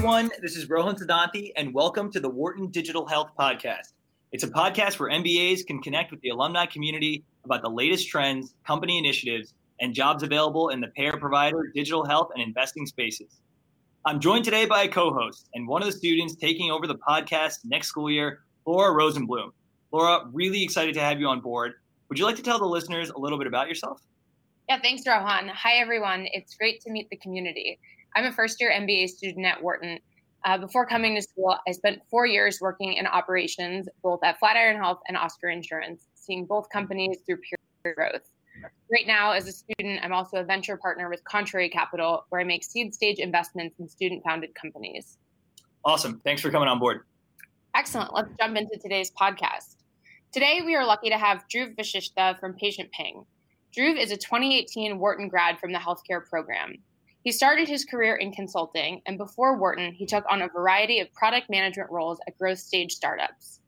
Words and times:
everyone. 0.00 0.30
This 0.40 0.56
is 0.56 0.66
Rohan 0.70 0.96
Siddhanti, 0.96 1.52
and 1.56 1.74
welcome 1.74 2.10
to 2.12 2.20
the 2.20 2.28
Wharton 2.30 2.68
Digital 2.68 3.06
Health 3.06 3.32
Podcast. 3.38 3.92
It's 4.32 4.42
a 4.42 4.48
podcast 4.48 4.98
where 4.98 5.10
MBAs 5.10 5.66
can 5.66 5.82
connect 5.82 6.10
with 6.10 6.22
the 6.22 6.30
alumni 6.30 6.64
community 6.64 7.22
about 7.44 7.60
the 7.60 7.68
latest 7.68 8.08
trends, 8.08 8.54
company 8.66 8.96
initiatives, 8.96 9.52
and 9.78 9.92
jobs 9.92 10.22
available 10.22 10.70
in 10.70 10.80
the 10.80 10.88
payer 10.96 11.18
provider, 11.18 11.70
digital 11.74 12.02
health, 12.02 12.30
and 12.32 12.42
investing 12.42 12.86
spaces. 12.86 13.42
I'm 14.06 14.20
joined 14.20 14.46
today 14.46 14.64
by 14.64 14.84
a 14.84 14.88
co 14.88 15.12
host 15.12 15.50
and 15.52 15.68
one 15.68 15.82
of 15.82 15.86
the 15.86 15.92
students 15.92 16.34
taking 16.34 16.70
over 16.70 16.86
the 16.86 16.96
podcast 16.96 17.58
next 17.64 17.88
school 17.88 18.10
year, 18.10 18.38
Laura 18.64 18.94
Rosenblum. 18.94 19.50
Laura, 19.92 20.24
really 20.32 20.64
excited 20.64 20.94
to 20.94 21.00
have 21.00 21.20
you 21.20 21.26
on 21.26 21.42
board. 21.42 21.74
Would 22.08 22.18
you 22.18 22.24
like 22.24 22.36
to 22.36 22.42
tell 22.42 22.58
the 22.58 22.64
listeners 22.64 23.10
a 23.10 23.18
little 23.18 23.36
bit 23.36 23.46
about 23.46 23.68
yourself? 23.68 24.00
Yeah, 24.66 24.80
thanks, 24.80 25.06
Rohan. 25.06 25.48
Hi, 25.48 25.74
everyone. 25.74 26.26
It's 26.32 26.54
great 26.54 26.80
to 26.84 26.90
meet 26.90 27.10
the 27.10 27.16
community. 27.16 27.78
I'm 28.14 28.24
a 28.24 28.32
first 28.32 28.60
year 28.60 28.72
MBA 28.72 29.08
student 29.08 29.46
at 29.46 29.62
Wharton. 29.62 29.98
Uh, 30.44 30.58
before 30.58 30.86
coming 30.86 31.14
to 31.16 31.22
school, 31.22 31.56
I 31.68 31.72
spent 31.72 32.00
four 32.10 32.26
years 32.26 32.60
working 32.60 32.94
in 32.94 33.06
operations, 33.06 33.88
both 34.02 34.20
at 34.24 34.38
Flatiron 34.38 34.76
Health 34.76 35.00
and 35.06 35.16
Oscar 35.16 35.48
Insurance, 35.48 36.06
seeing 36.14 36.46
both 36.46 36.68
companies 36.70 37.18
through 37.26 37.38
peer 37.38 37.94
growth. 37.94 38.30
Right 38.90 39.06
now, 39.06 39.32
as 39.32 39.46
a 39.46 39.52
student, 39.52 40.00
I'm 40.02 40.12
also 40.12 40.38
a 40.38 40.44
venture 40.44 40.76
partner 40.76 41.08
with 41.08 41.22
Contrary 41.24 41.68
Capital, 41.68 42.24
where 42.30 42.40
I 42.40 42.44
make 42.44 42.64
seed 42.64 42.94
stage 42.94 43.18
investments 43.18 43.78
in 43.78 43.88
student 43.88 44.24
founded 44.24 44.54
companies. 44.54 45.18
Awesome. 45.84 46.20
Thanks 46.24 46.42
for 46.42 46.50
coming 46.50 46.68
on 46.68 46.78
board. 46.78 47.02
Excellent. 47.74 48.12
Let's 48.12 48.30
jump 48.40 48.56
into 48.56 48.76
today's 48.78 49.12
podcast. 49.12 49.76
Today, 50.32 50.60
we 50.64 50.74
are 50.74 50.84
lucky 50.84 51.10
to 51.10 51.18
have 51.18 51.44
Dhruv 51.52 51.76
Vashistha 51.76 52.38
from 52.40 52.54
Patient 52.54 52.90
Ping. 52.92 53.24
Dhruv 53.76 53.96
is 53.96 54.10
a 54.10 54.16
2018 54.16 54.98
Wharton 54.98 55.28
grad 55.28 55.58
from 55.58 55.72
the 55.72 55.78
healthcare 55.78 56.24
program. 56.24 56.76
He 57.22 57.32
started 57.32 57.68
his 57.68 57.84
career 57.84 58.16
in 58.16 58.32
consulting, 58.32 59.02
and 59.06 59.18
before 59.18 59.58
Wharton, 59.58 59.92
he 59.92 60.06
took 60.06 60.24
on 60.30 60.40
a 60.40 60.48
variety 60.48 61.00
of 61.00 61.12
product 61.12 61.50
management 61.50 61.90
roles 61.90 62.18
at 62.26 62.38
growth 62.38 62.58
stage 62.58 62.92
startups. 62.92 63.60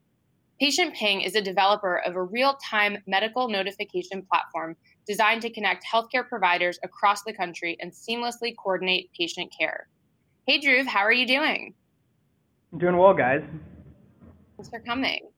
Patient 0.58 0.94
Ping 0.94 1.20
is 1.20 1.34
a 1.34 1.42
developer 1.42 1.96
of 1.98 2.14
a 2.14 2.22
real 2.22 2.56
time 2.70 2.96
medical 3.06 3.48
notification 3.48 4.22
platform 4.22 4.76
designed 5.06 5.42
to 5.42 5.50
connect 5.50 5.84
healthcare 5.84 6.26
providers 6.26 6.78
across 6.82 7.24
the 7.24 7.32
country 7.32 7.76
and 7.80 7.92
seamlessly 7.92 8.54
coordinate 8.56 9.10
patient 9.18 9.52
care. 9.58 9.88
Hey, 10.46 10.60
Dhruv, 10.60 10.86
how 10.86 11.00
are 11.00 11.12
you 11.12 11.26
doing? 11.26 11.74
I'm 12.72 12.78
doing 12.78 12.96
well, 12.96 13.12
guys. 13.12 13.42
Thanks 14.56 14.70
for 14.70 14.80
coming. 14.80 15.28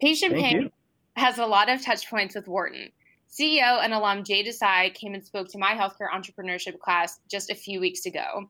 Patient 0.00 0.32
Thank 0.32 0.46
Ping 0.46 0.62
you. 0.62 0.70
has 1.14 1.38
a 1.38 1.46
lot 1.46 1.70
of 1.70 1.80
touch 1.80 2.10
points 2.10 2.34
with 2.34 2.48
Wharton. 2.48 2.90
CEO 3.30 3.82
and 3.84 3.92
alum 3.92 4.24
Jay 4.24 4.44
Desai 4.44 4.94
came 4.94 5.14
and 5.14 5.24
spoke 5.24 5.48
to 5.48 5.58
my 5.58 5.74
healthcare 5.74 6.10
entrepreneurship 6.14 6.78
class 6.78 7.20
just 7.30 7.50
a 7.50 7.54
few 7.54 7.80
weeks 7.80 8.06
ago. 8.06 8.48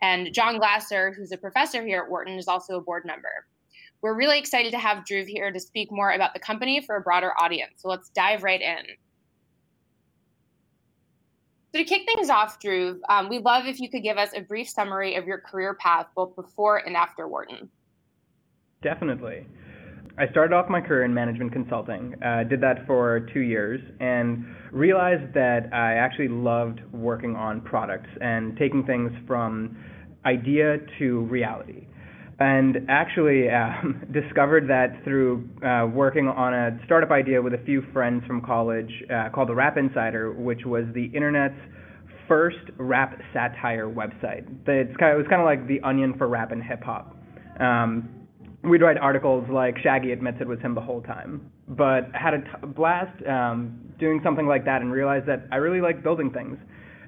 And 0.00 0.32
John 0.32 0.58
Glasser, 0.58 1.12
who's 1.12 1.32
a 1.32 1.36
professor 1.36 1.84
here 1.84 2.02
at 2.02 2.10
Wharton, 2.10 2.38
is 2.38 2.48
also 2.48 2.76
a 2.76 2.80
board 2.80 3.04
member. 3.04 3.46
We're 4.00 4.14
really 4.14 4.38
excited 4.38 4.70
to 4.72 4.78
have 4.78 5.04
Drew 5.04 5.24
here 5.24 5.50
to 5.50 5.58
speak 5.58 5.90
more 5.90 6.12
about 6.12 6.34
the 6.34 6.40
company 6.40 6.80
for 6.80 6.96
a 6.96 7.00
broader 7.00 7.32
audience. 7.40 7.72
So 7.78 7.88
let's 7.88 8.10
dive 8.10 8.44
right 8.44 8.60
in. 8.60 8.84
So 11.72 11.80
to 11.80 11.84
kick 11.84 12.02
things 12.06 12.30
off, 12.30 12.60
Drew, 12.60 13.00
um, 13.08 13.28
we'd 13.28 13.42
love 13.42 13.66
if 13.66 13.80
you 13.80 13.90
could 13.90 14.02
give 14.02 14.16
us 14.16 14.30
a 14.34 14.40
brief 14.40 14.68
summary 14.68 15.16
of 15.16 15.26
your 15.26 15.38
career 15.38 15.74
path, 15.74 16.06
both 16.14 16.34
before 16.36 16.78
and 16.78 16.96
after 16.96 17.26
Wharton. 17.26 17.68
Definitely. 18.80 19.46
I 20.18 20.28
started 20.32 20.52
off 20.52 20.68
my 20.68 20.80
career 20.80 21.04
in 21.04 21.14
management 21.14 21.52
consulting, 21.52 22.14
uh, 22.24 22.42
did 22.42 22.60
that 22.62 22.84
for 22.88 23.20
two 23.32 23.40
years, 23.40 23.80
and 24.00 24.44
realized 24.72 25.32
that 25.34 25.70
I 25.72 25.94
actually 25.94 26.26
loved 26.26 26.80
working 26.92 27.36
on 27.36 27.60
products 27.60 28.10
and 28.20 28.56
taking 28.56 28.84
things 28.84 29.12
from 29.28 29.76
idea 30.26 30.78
to 30.98 31.20
reality. 31.26 31.86
And 32.40 32.78
actually 32.88 33.48
um, 33.48 34.04
discovered 34.12 34.68
that 34.68 35.04
through 35.04 35.48
uh, 35.64 35.86
working 35.86 36.26
on 36.26 36.52
a 36.52 36.78
startup 36.84 37.12
idea 37.12 37.40
with 37.40 37.54
a 37.54 37.64
few 37.64 37.82
friends 37.92 38.24
from 38.26 38.40
college 38.40 38.90
uh, 39.12 39.28
called 39.32 39.48
the 39.48 39.54
Rap 39.54 39.76
Insider, 39.76 40.32
which 40.32 40.64
was 40.64 40.84
the 40.94 41.04
internet's 41.14 41.58
first 42.26 42.58
rap 42.76 43.18
satire 43.32 43.88
website. 43.88 44.46
It's 44.66 44.96
kind 44.96 45.12
of, 45.12 45.20
it 45.20 45.22
was 45.22 45.26
kind 45.30 45.40
of 45.40 45.46
like 45.46 45.68
the 45.68 45.80
Onion 45.86 46.14
for 46.18 46.26
rap 46.26 46.50
and 46.50 46.62
hip 46.62 46.82
hop. 46.82 47.16
Um, 47.60 48.17
we'd 48.64 48.82
write 48.82 48.98
articles 48.98 49.46
like 49.50 49.76
Shaggy 49.78 50.12
admits 50.12 50.38
it 50.40 50.46
was 50.46 50.58
him 50.60 50.74
the 50.74 50.80
whole 50.80 51.02
time, 51.02 51.50
but 51.68 52.10
had 52.12 52.34
a 52.34 52.38
t- 52.38 52.66
blast 52.74 53.24
um, 53.26 53.80
doing 53.98 54.20
something 54.24 54.46
like 54.46 54.64
that 54.64 54.82
and 54.82 54.92
realized 54.92 55.26
that 55.26 55.46
I 55.52 55.56
really 55.56 55.80
like 55.80 56.02
building 56.02 56.30
things. 56.30 56.58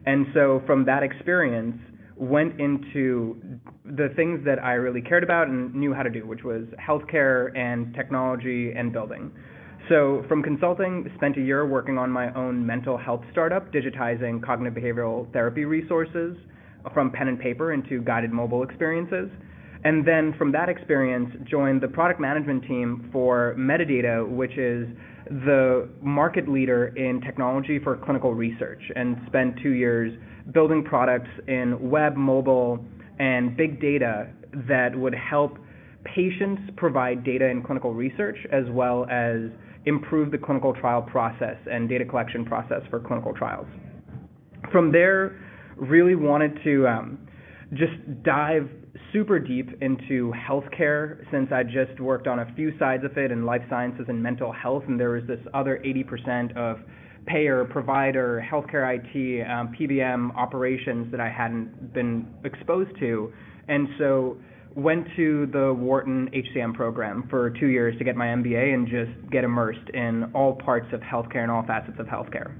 And 0.06 0.26
so 0.32 0.62
from 0.66 0.84
that 0.86 1.02
experience, 1.02 1.76
went 2.16 2.60
into 2.60 3.40
the 3.84 4.10
things 4.14 4.44
that 4.44 4.62
I 4.62 4.74
really 4.74 5.00
cared 5.00 5.24
about 5.24 5.48
and 5.48 5.74
knew 5.74 5.94
how 5.94 6.02
to 6.02 6.10
do, 6.10 6.26
which 6.26 6.44
was 6.44 6.64
healthcare 6.78 7.56
and 7.56 7.94
technology 7.94 8.72
and 8.76 8.92
building. 8.92 9.32
So 9.88 10.22
from 10.28 10.42
consulting, 10.42 11.10
spent 11.16 11.38
a 11.38 11.40
year 11.40 11.66
working 11.66 11.96
on 11.96 12.10
my 12.10 12.32
own 12.34 12.64
mental 12.64 12.98
health 12.98 13.22
startup, 13.32 13.72
digitizing 13.72 14.44
cognitive 14.44 14.80
behavioral 14.80 15.32
therapy 15.32 15.64
resources 15.64 16.36
from 16.92 17.10
pen 17.10 17.28
and 17.28 17.40
paper 17.40 17.72
into 17.72 18.02
guided 18.02 18.32
mobile 18.32 18.62
experiences. 18.62 19.30
And 19.82 20.06
then 20.06 20.34
from 20.36 20.52
that 20.52 20.68
experience, 20.68 21.30
joined 21.50 21.80
the 21.80 21.88
product 21.88 22.20
management 22.20 22.64
team 22.64 23.08
for 23.12 23.54
Medidata, 23.58 24.28
which 24.28 24.52
is 24.58 24.86
the 25.26 25.88
market 26.02 26.48
leader 26.48 26.88
in 26.96 27.20
technology 27.22 27.78
for 27.78 27.96
clinical 27.96 28.34
research, 28.34 28.82
and 28.94 29.16
spent 29.26 29.56
two 29.62 29.70
years 29.70 30.12
building 30.52 30.84
products 30.84 31.30
in 31.48 31.90
web, 31.90 32.16
mobile, 32.16 32.84
and 33.18 33.56
big 33.56 33.80
data 33.80 34.28
that 34.68 34.94
would 34.96 35.14
help 35.14 35.58
patients 36.04 36.62
provide 36.76 37.24
data 37.24 37.46
in 37.46 37.62
clinical 37.62 37.94
research 37.94 38.36
as 38.52 38.64
well 38.70 39.06
as 39.10 39.36
improve 39.86 40.30
the 40.30 40.38
clinical 40.38 40.74
trial 40.74 41.02
process 41.02 41.56
and 41.70 41.88
data 41.88 42.04
collection 42.04 42.44
process 42.44 42.82
for 42.90 43.00
clinical 43.00 43.32
trials. 43.32 43.66
From 44.72 44.92
there, 44.92 45.38
really 45.76 46.14
wanted 46.14 46.58
to 46.64 46.86
um, 46.86 47.18
just 47.72 47.92
dive 48.22 48.68
super 49.12 49.38
deep 49.38 49.68
into 49.82 50.32
healthcare 50.32 51.24
since 51.30 51.50
I 51.52 51.62
just 51.62 52.00
worked 52.00 52.26
on 52.26 52.40
a 52.40 52.52
few 52.54 52.76
sides 52.78 53.04
of 53.04 53.16
it 53.16 53.30
in 53.30 53.44
life 53.44 53.62
sciences 53.68 54.06
and 54.08 54.22
mental 54.22 54.52
health, 54.52 54.84
and 54.88 54.98
there 54.98 55.10
was 55.10 55.24
this 55.26 55.40
other 55.54 55.80
80% 55.84 56.56
of 56.56 56.78
payer, 57.26 57.64
provider, 57.64 58.44
healthcare 58.50 58.96
IT, 58.96 59.46
um, 59.48 59.74
PBM 59.78 60.34
operations 60.36 61.10
that 61.10 61.20
I 61.20 61.28
hadn't 61.28 61.92
been 61.92 62.26
exposed 62.44 62.90
to. 62.98 63.32
And 63.68 63.88
so 63.98 64.36
went 64.74 65.06
to 65.16 65.46
the 65.52 65.72
Wharton 65.72 66.28
HCM 66.32 66.74
program 66.74 67.26
for 67.28 67.50
two 67.50 67.66
years 67.66 67.96
to 67.98 68.04
get 68.04 68.16
my 68.16 68.26
MBA 68.26 68.74
and 68.74 68.86
just 68.86 69.30
get 69.30 69.44
immersed 69.44 69.88
in 69.94 70.30
all 70.34 70.54
parts 70.54 70.86
of 70.92 71.00
healthcare 71.00 71.42
and 71.42 71.50
all 71.50 71.64
facets 71.66 71.98
of 71.98 72.06
healthcare. 72.06 72.54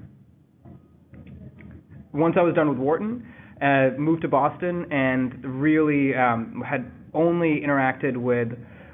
Once 2.12 2.35
I 2.39 2.43
was 2.43 2.55
done 2.55 2.69
with 2.69 2.79
Wharton, 2.79 3.25
uh, 3.62 3.91
moved 3.98 4.22
to 4.22 4.28
Boston 4.28 4.87
and 4.91 5.44
really 5.44 6.15
um, 6.15 6.62
had 6.66 6.91
only 7.15 7.60
interacted 7.60 8.16
with 8.16 8.48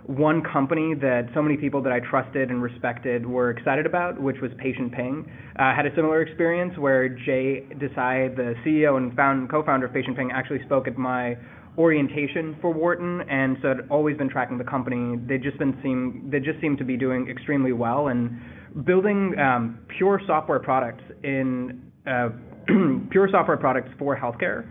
one 0.07 0.43
company 0.43 0.95
that 0.95 1.29
so 1.35 1.43
many 1.43 1.57
people 1.57 1.83
that 1.83 1.93
I 1.93 1.99
trusted 2.01 2.51
and 2.51 2.63
respected 2.63 3.27
were 3.27 3.51
excited 3.51 3.87
about, 3.87 4.21
which 4.21 4.37
was 4.41 4.53
Patient 4.59 4.93
Ping. 4.93 5.31
Uh, 5.59 5.75
had 5.75 5.85
a 5.85 5.95
similar 5.97 6.23
experience 6.23 6.79
where 6.79 7.09
Jay 7.09 7.67
Desai, 7.75 8.35
the 8.37 8.55
CEO 8.65 8.97
and 8.97 9.15
found, 9.15 9.51
co-founder 9.51 9.87
of 9.87 9.93
Patient 9.93 10.17
Ping, 10.17 10.31
actually 10.33 10.63
spoke 10.65 10.87
at 10.87 10.97
my 10.97 11.37
orientation 11.77 12.57
for 12.61 12.73
Wharton, 12.73 13.21
and 13.29 13.57
so 13.61 13.71
I'd 13.71 13.91
always 13.91 14.17
been 14.17 14.31
tracking 14.31 14.59
the 14.59 14.65
company. 14.65 15.17
They 15.29 15.39
just 15.39 15.59
been 15.59 15.79
seem 15.83 16.29
they 16.31 16.41
just 16.41 16.61
to 16.61 16.85
be 16.85 16.97
doing 16.97 17.29
extremely 17.29 17.73
well 17.73 18.09
and 18.09 18.41
building 18.87 19.35
um, 19.39 19.81
pure 19.99 20.21
software 20.27 20.61
products 20.61 21.05
in 21.23 21.93
uh, 22.07 22.29
pure 23.11 23.29
software 23.31 23.57
products 23.57 23.91
for 23.99 24.17
healthcare 24.17 24.71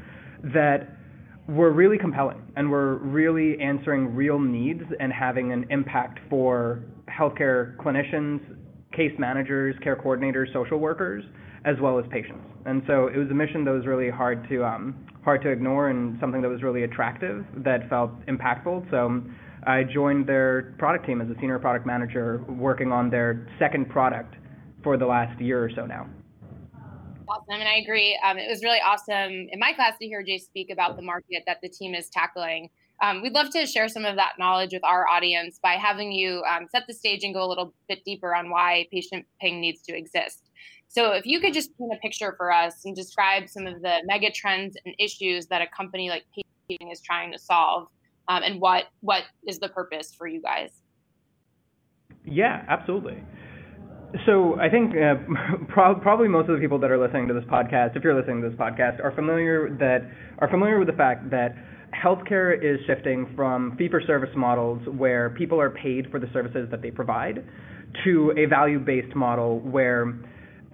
that 0.54 0.98
were 1.48 1.72
really 1.72 1.98
compelling 1.98 2.42
and 2.56 2.70
were 2.70 2.98
really 2.98 3.60
answering 3.60 4.16
real 4.16 4.40
needs 4.40 4.82
and 5.00 5.14
having 5.14 5.52
an 5.52 5.66
impact 5.70 6.20
for 6.30 6.82
healthcare 7.08 7.76
clinicians, 7.78 8.40
case 8.92 9.14
managers, 9.20 9.76
care 9.84 9.96
coordinators, 9.96 10.52
social 10.54 10.80
workers, 10.80 11.24
as 11.66 11.76
well 11.82 12.00
as 12.00 12.06
patients. 12.10 12.44
And 12.66 12.82
so 12.88 13.08
it 13.08 13.18
was 13.18 13.30
a 13.30 13.34
mission 13.34 13.64
that 13.66 13.72
was 13.72 13.86
really 13.86 14.10
hard 14.10 14.48
to 14.50 14.64
um, 14.64 14.96
hard 15.24 15.42
to 15.42 15.50
ignore 15.50 15.90
and 15.90 16.18
something 16.20 16.42
that 16.42 16.50
was 16.50 16.62
really 16.62 16.84
attractive 16.84 17.46
that 17.58 17.90
felt 17.90 18.12
impactful. 18.28 18.90
So 18.92 19.24
I 19.66 19.84
joined 19.84 20.28
their 20.28 20.76
product 20.78 21.08
team 21.08 21.22
as 21.22 21.30
a 21.30 21.40
senior 21.40 21.58
product 21.60 21.86
manager, 21.86 22.44
working 22.48 22.92
on 22.92 23.10
their 23.10 23.48
second 23.60 23.90
product 23.90 24.36
for 24.84 24.98
the 24.98 25.06
last 25.06 25.40
year 25.42 25.64
or 25.64 25.72
so 25.76 25.86
now. 25.86 26.08
Awesome. 27.28 27.60
And 27.60 27.68
I 27.68 27.76
agree. 27.76 28.20
Um, 28.24 28.38
it 28.38 28.50
was 28.50 28.64
really 28.64 28.80
awesome 28.80 29.48
in 29.52 29.60
my 29.60 29.74
class 29.74 29.98
to 30.00 30.08
hear 30.08 30.24
Jay 30.24 30.38
speak 30.38 30.70
about 30.70 30.96
the 30.96 31.02
market 31.02 31.44
that 31.48 31.58
the 31.62 31.70
team 31.70 31.96
is 31.96 32.10
tackling. 32.10 32.70
Um, 33.02 33.22
we'd 33.22 33.34
love 33.34 33.50
to 33.52 33.66
share 33.66 33.90
some 33.90 34.06
of 34.06 34.16
that 34.16 34.34
knowledge 34.40 34.72
with 34.72 34.84
our 34.84 35.08
audience 35.08 35.60
by 35.62 35.74
having 35.74 36.12
you 36.12 36.44
um, 36.50 36.68
set 36.72 36.84
the 36.88 36.94
stage 36.94 37.24
and 37.24 37.34
go 37.34 37.44
a 37.44 37.50
little 37.50 37.74
bit 37.90 38.04
deeper 38.06 38.34
on 38.34 38.50
why 38.50 38.88
patient 38.92 39.26
ping 39.42 39.60
needs 39.60 39.82
to 39.84 39.98
exist. 39.98 40.50
So, 40.88 41.12
if 41.12 41.26
you 41.26 41.42
could 41.42 41.54
just 41.54 41.78
paint 41.78 41.92
a 41.94 41.98
picture 41.98 42.36
for 42.38 42.54
us 42.54 42.86
and 42.86 42.96
describe 42.96 43.50
some 43.50 43.68
of 43.68 43.82
the 43.82 43.98
mega 44.06 44.32
trends 44.32 44.78
and 44.86 44.96
issues 44.98 45.48
that 45.48 45.62
a 45.62 45.68
company 45.76 46.10
like 46.10 46.24
Patient 46.70 46.92
is 46.92 47.02
trying 47.02 47.32
to 47.32 47.38
solve, 47.38 47.88
um, 48.28 48.42
and 48.44 48.60
what 48.60 48.86
what 49.02 49.24
is 49.48 49.60
the 49.60 49.70
purpose 49.70 50.14
for 50.16 50.26
you 50.26 50.42
guys? 50.42 50.72
Yeah, 52.24 52.66
absolutely. 52.68 53.22
So 54.26 54.60
I 54.60 54.70
think 54.70 54.92
uh, 54.92 55.16
pro- 55.70 56.00
probably 56.00 56.28
most 56.28 56.50
of 56.50 56.56
the 56.56 56.62
people 56.62 56.80
that 56.80 56.92
are 56.92 56.98
listening 56.98 57.28
to 57.28 57.34
this 57.34 57.44
podcast, 57.46 57.96
if 57.96 58.04
you're 58.04 58.18
listening 58.18 58.42
to 58.42 58.50
this 58.50 58.58
podcast, 58.58 59.04
are 59.04 59.14
familiar 59.16 59.70
that 59.80 60.10
are 60.40 60.50
familiar 60.50 60.80
with 60.80 60.88
the 60.88 60.94
fact 60.94 61.30
that 61.32 61.56
healthcare 61.94 62.54
is 62.56 62.80
shifting 62.88 63.32
from 63.36 63.76
fee-for-service 63.78 64.32
models 64.36 64.82
where 64.98 65.30
people 65.32 65.60
are 65.60 65.70
paid 65.70 66.10
for 66.12 66.20
the 66.20 66.28
services 66.34 66.68
that 66.72 66.82
they 66.82 66.92
provide 66.92 67.44
to 68.04 68.34
a 68.38 68.46
value-based 68.46 69.16
model 69.16 69.60
where 69.62 70.14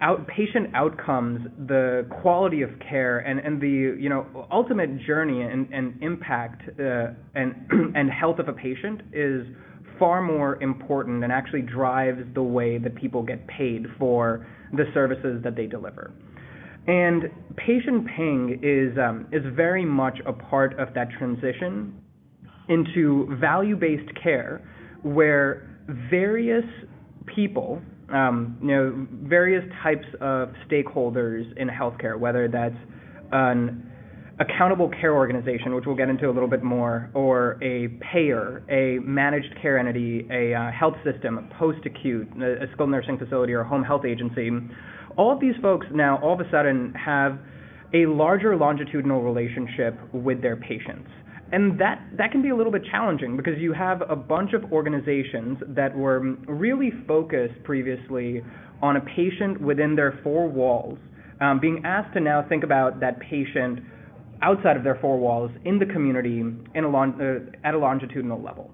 outpatient 0.02 0.74
outcomes, 0.74 1.46
the 1.68 2.04
quality 2.22 2.62
of 2.62 2.70
care, 2.88 3.20
and, 3.20 3.38
and 3.38 3.60
the 3.60 3.96
you 4.00 4.08
know 4.08 4.46
ultimate 4.50 5.00
journey 5.06 5.42
and, 5.42 5.72
and 5.72 6.02
impact 6.02 6.62
uh, 6.80 7.08
and 7.34 7.54
and 7.94 8.10
health 8.10 8.38
of 8.38 8.48
a 8.48 8.52
patient 8.52 9.00
is 9.12 9.46
far 9.98 10.22
more 10.22 10.60
important 10.62 11.22
and 11.24 11.32
actually 11.32 11.62
drives 11.62 12.22
the 12.34 12.42
way 12.42 12.78
that 12.78 12.94
people 12.94 13.22
get 13.22 13.46
paid 13.46 13.86
for 13.98 14.46
the 14.72 14.84
services 14.94 15.42
that 15.44 15.56
they 15.56 15.66
deliver. 15.66 16.12
And 16.86 17.24
patient 17.56 18.08
ping 18.16 18.58
is 18.62 18.98
um, 18.98 19.28
is 19.30 19.42
very 19.54 19.84
much 19.84 20.18
a 20.26 20.32
part 20.32 20.78
of 20.80 20.94
that 20.94 21.10
transition 21.16 21.94
into 22.68 23.36
value-based 23.40 24.10
care, 24.20 24.60
where 25.02 25.68
various 26.10 26.64
people, 27.26 27.80
um, 28.12 28.58
you 28.60 28.68
know, 28.68 29.06
various 29.28 29.64
types 29.82 30.06
of 30.20 30.50
stakeholders 30.68 31.44
in 31.56 31.68
healthcare, 31.68 32.18
whether 32.18 32.48
that's 32.48 32.74
an 33.32 33.91
accountable 34.42 34.90
care 35.00 35.14
organization, 35.14 35.74
which 35.74 35.84
we'll 35.86 35.96
get 35.96 36.08
into 36.08 36.28
a 36.28 36.32
little 36.32 36.48
bit 36.48 36.62
more, 36.62 37.10
or 37.14 37.58
a 37.62 37.88
payer, 38.12 38.62
a 38.68 38.98
managed 39.06 39.54
care 39.60 39.78
entity, 39.78 40.26
a 40.30 40.52
uh, 40.54 40.70
health 40.72 40.96
system, 41.04 41.38
a 41.38 41.58
post-acute, 41.58 42.28
a, 42.42 42.66
skilled 42.72 42.90
nursing 42.90 43.18
facility, 43.18 43.52
or 43.52 43.60
a 43.60 43.68
home 43.68 43.84
health 43.84 44.04
agency, 44.04 44.50
all 45.16 45.32
of 45.32 45.40
these 45.40 45.54
folks 45.62 45.86
now 45.92 46.18
all 46.22 46.34
of 46.34 46.40
a 46.40 46.50
sudden 46.50 46.92
have 46.94 47.38
a 47.94 48.06
larger 48.06 48.56
longitudinal 48.56 49.22
relationship 49.22 49.98
with 50.12 50.40
their 50.42 50.56
patients. 50.56 51.08
And 51.52 51.78
that, 51.78 52.02
that 52.16 52.32
can 52.32 52.40
be 52.40 52.48
a 52.48 52.56
little 52.56 52.72
bit 52.72 52.82
challenging 52.90 53.36
because 53.36 53.58
you 53.58 53.74
have 53.74 54.02
a 54.08 54.16
bunch 54.16 54.54
of 54.54 54.72
organizations 54.72 55.58
that 55.68 55.94
were 55.94 56.20
really 56.48 56.90
focused 57.06 57.62
previously 57.62 58.42
on 58.80 58.96
a 58.96 59.00
patient 59.00 59.60
within 59.60 59.94
their 59.94 60.18
four 60.24 60.48
walls, 60.48 60.98
um, 61.42 61.60
being 61.60 61.82
asked 61.84 62.14
to 62.14 62.20
now 62.20 62.44
think 62.48 62.64
about 62.64 63.00
that 63.00 63.20
patient 63.20 63.80
outside 64.42 64.76
of 64.76 64.84
their 64.84 64.98
four 65.00 65.18
walls 65.18 65.50
in 65.64 65.78
the 65.78 65.86
community 65.86 66.40
in 66.40 66.84
a 66.84 66.88
long, 66.88 67.20
uh, 67.20 67.66
at 67.66 67.74
a 67.74 67.78
longitudinal 67.78 68.42
level. 68.42 68.70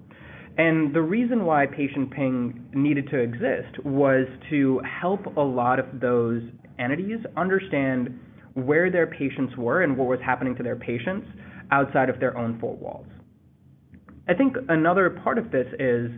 And 0.57 0.93
the 0.93 1.01
reason 1.01 1.45
why 1.45 1.67
patient 1.67 2.11
ping 2.11 2.69
needed 2.73 3.07
to 3.11 3.17
exist 3.17 3.85
was 3.85 4.27
to 4.49 4.81
help 5.01 5.25
a 5.37 5.41
lot 5.41 5.79
of 5.79 5.85
those 6.01 6.41
entities 6.77 7.19
understand 7.37 8.19
where 8.55 8.91
their 8.91 9.07
patients 9.07 9.55
were 9.57 9.83
and 9.83 9.97
what 9.97 10.07
was 10.07 10.19
happening 10.25 10.55
to 10.55 10.63
their 10.63 10.75
patients 10.75 11.27
outside 11.71 12.09
of 12.09 12.19
their 12.19 12.37
own 12.37 12.59
four 12.59 12.75
walls. 12.75 13.07
I 14.27 14.33
think 14.33 14.55
another 14.67 15.09
part 15.09 15.37
of 15.37 15.51
this 15.51 15.67
is 15.79 16.11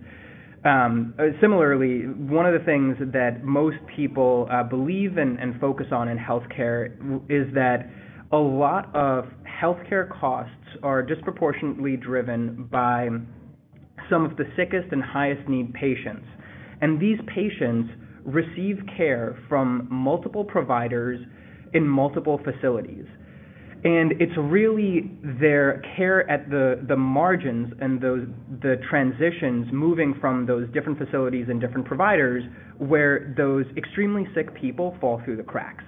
um, 0.63 1.15
uh, 1.17 1.23
similarly, 1.39 2.03
one 2.03 2.45
of 2.45 2.53
the 2.53 2.63
things 2.63 2.95
that 3.13 3.43
most 3.43 3.77
people 3.95 4.47
uh, 4.51 4.61
believe 4.61 5.17
and, 5.17 5.39
and, 5.39 5.59
focus 5.59 5.87
on 5.91 6.07
in 6.07 6.19
healthcare 6.19 6.93
is 7.31 7.51
that 7.55 7.89
a 8.31 8.37
lot 8.37 8.95
of 8.95 9.25
healthcare 9.61 10.09
costs 10.19 10.55
are 10.83 11.03
disproportionately 11.03 11.95
driven 11.95 12.67
by 12.71 13.09
some 14.09 14.25
of 14.25 14.35
the 14.37 14.45
sickest 14.57 14.91
and 14.91 15.03
highest 15.03 15.47
need 15.47 15.73
patients. 15.73 16.25
And 16.81 16.99
these 16.99 17.19
patients 17.27 17.91
receive 18.25 18.79
care 18.97 19.37
from 19.47 19.87
multiple 19.91 20.43
providers 20.43 21.19
in 21.73 21.87
multiple 21.87 22.39
facilities. 22.43 23.05
And 23.83 24.13
it's 24.21 24.37
really 24.37 25.11
their 25.39 25.81
care 25.95 26.29
at 26.29 26.49
the, 26.49 26.85
the 26.87 26.95
margins 26.95 27.73
and 27.81 27.99
those 27.99 28.27
the 28.61 28.75
transitions 28.87 29.67
moving 29.73 30.13
from 30.21 30.45
those 30.45 30.67
different 30.71 30.99
facilities 30.99 31.47
and 31.49 31.59
different 31.59 31.87
providers 31.87 32.43
where 32.77 33.33
those 33.35 33.65
extremely 33.75 34.27
sick 34.35 34.53
people 34.53 34.95
fall 35.01 35.19
through 35.25 35.37
the 35.37 35.43
cracks. 35.43 35.83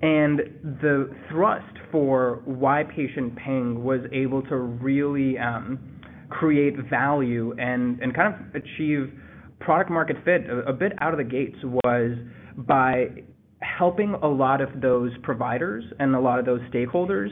And 0.00 0.38
the 0.80 1.10
thrust 1.30 1.76
for 1.90 2.42
why 2.44 2.84
patient 2.84 3.34
was 3.82 4.00
able 4.12 4.42
to 4.42 4.56
really 4.56 5.36
um, 5.38 5.98
create 6.28 6.74
value 6.88 7.54
and, 7.58 8.00
and 8.00 8.14
kind 8.14 8.34
of 8.34 8.62
achieve 8.62 9.12
product 9.60 9.90
market 9.90 10.16
fit 10.24 10.48
a, 10.48 10.68
a 10.68 10.72
bit 10.72 10.92
out 11.00 11.12
of 11.12 11.18
the 11.18 11.24
gates 11.24 11.56
was 11.64 12.16
by 12.56 13.06
helping 13.60 14.14
a 14.22 14.28
lot 14.28 14.60
of 14.60 14.80
those 14.80 15.10
providers 15.22 15.84
and 15.98 16.14
a 16.14 16.20
lot 16.20 16.38
of 16.38 16.44
those 16.44 16.60
stakeholders 16.72 17.28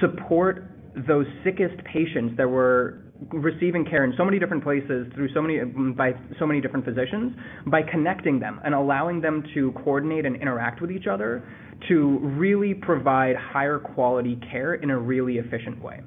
support 0.00 0.64
those 1.06 1.26
sickest 1.44 1.74
patients 1.84 2.34
that 2.36 2.48
were 2.48 3.02
receiving 3.32 3.84
care 3.84 4.04
in 4.04 4.12
so 4.16 4.24
many 4.24 4.38
different 4.38 4.62
places 4.62 5.06
through 5.14 5.28
so 5.32 5.40
many 5.40 5.60
by 5.94 6.12
so 6.38 6.46
many 6.46 6.60
different 6.60 6.84
physicians 6.84 7.32
by 7.66 7.80
connecting 7.82 8.40
them 8.40 8.60
and 8.64 8.74
allowing 8.74 9.20
them 9.20 9.44
to 9.54 9.72
coordinate 9.84 10.26
and 10.26 10.36
interact 10.36 10.80
with 10.80 10.90
each 10.90 11.06
other 11.06 11.44
to 11.88 12.18
really 12.18 12.74
provide 12.74 13.36
higher 13.36 13.78
quality 13.78 14.36
care 14.36 14.74
in 14.74 14.90
a 14.90 14.98
really 14.98 15.38
efficient 15.38 15.82
way. 15.82 16.00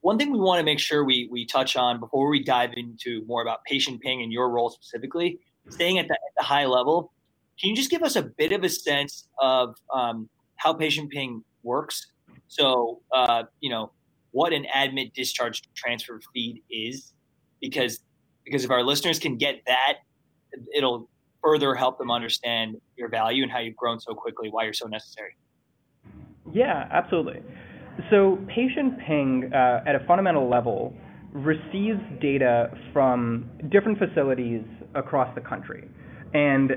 One 0.00 0.18
thing 0.18 0.32
we 0.32 0.38
want 0.38 0.58
to 0.58 0.64
make 0.64 0.80
sure 0.80 1.04
we, 1.04 1.28
we 1.30 1.46
touch 1.46 1.76
on 1.76 2.00
before 2.00 2.28
we 2.28 2.42
dive 2.42 2.70
into 2.76 3.24
more 3.26 3.42
about 3.42 3.64
patient 3.64 4.00
ping 4.00 4.22
and 4.22 4.32
your 4.32 4.50
role 4.50 4.70
specifically, 4.70 5.38
staying 5.68 5.98
at 5.98 6.08
the, 6.08 6.14
at 6.14 6.34
the 6.36 6.42
high 6.42 6.66
level, 6.66 7.12
can 7.60 7.70
you 7.70 7.76
just 7.76 7.90
give 7.90 8.02
us 8.02 8.16
a 8.16 8.22
bit 8.22 8.52
of 8.52 8.64
a 8.64 8.68
sense 8.68 9.28
of 9.40 9.76
um, 9.94 10.28
how 10.56 10.72
patient 10.72 11.10
ping 11.10 11.44
works? 11.62 12.08
So, 12.48 13.00
uh, 13.12 13.44
you 13.60 13.70
know, 13.70 13.92
what 14.32 14.52
an 14.52 14.66
admit 14.74 15.14
discharge 15.14 15.62
transfer 15.74 16.20
feed 16.34 16.62
is, 16.70 17.12
because 17.60 18.00
because 18.44 18.64
if 18.64 18.70
our 18.70 18.82
listeners 18.82 19.20
can 19.20 19.36
get 19.36 19.62
that, 19.66 19.98
it'll 20.74 21.08
further 21.42 21.74
help 21.74 21.98
them 21.98 22.10
understand 22.10 22.80
your 22.96 23.08
value 23.08 23.42
and 23.42 23.52
how 23.52 23.58
you've 23.58 23.76
grown 23.76 24.00
so 24.00 24.14
quickly, 24.14 24.48
why 24.50 24.64
you're 24.64 24.72
so 24.72 24.86
necessary. 24.86 25.36
Yeah, 26.52 26.88
absolutely. 26.90 27.42
So 28.10 28.38
patient 28.48 28.98
ping 29.06 29.50
uh, 29.52 29.84
at 29.86 29.94
a 29.94 30.04
fundamental 30.06 30.48
level 30.48 30.94
receives 31.32 32.00
data 32.20 32.70
from 32.92 33.50
different 33.70 33.98
facilities 33.98 34.62
across 34.94 35.34
the 35.34 35.40
country. 35.40 35.88
And 36.34 36.72
uh, 36.72 36.76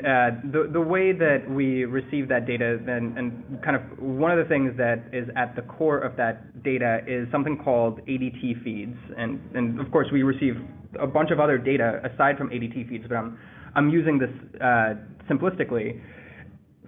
the, 0.51 0.69
the 0.71 0.81
way 0.81 1.13
that 1.13 1.49
we 1.49 1.85
receive 1.85 2.27
that 2.27 2.45
data, 2.45 2.77
and, 2.87 3.17
and 3.17 3.63
kind 3.63 3.77
of 3.77 3.83
one 3.99 4.31
of 4.31 4.37
the 4.37 4.49
things 4.49 4.75
that 4.77 5.05
is 5.13 5.29
at 5.37 5.55
the 5.55 5.61
core 5.61 5.99
of 5.99 6.17
that 6.17 6.61
data 6.61 6.99
is 7.07 7.25
something 7.31 7.57
called 7.63 8.01
ADT 8.05 8.63
feeds. 8.63 8.97
And, 9.17 9.39
and 9.53 9.79
of 9.79 9.89
course, 9.91 10.07
we 10.11 10.23
receive 10.23 10.55
a 10.99 11.07
bunch 11.07 11.31
of 11.31 11.39
other 11.39 11.57
data 11.57 12.01
aside 12.03 12.37
from 12.37 12.49
ADT 12.49 12.89
feeds, 12.89 13.05
but 13.07 13.15
I'm 13.15 13.39
I'm 13.75 13.89
using 13.89 14.17
this 14.17 14.29
uh, 14.61 14.95
simplistically. 15.29 16.01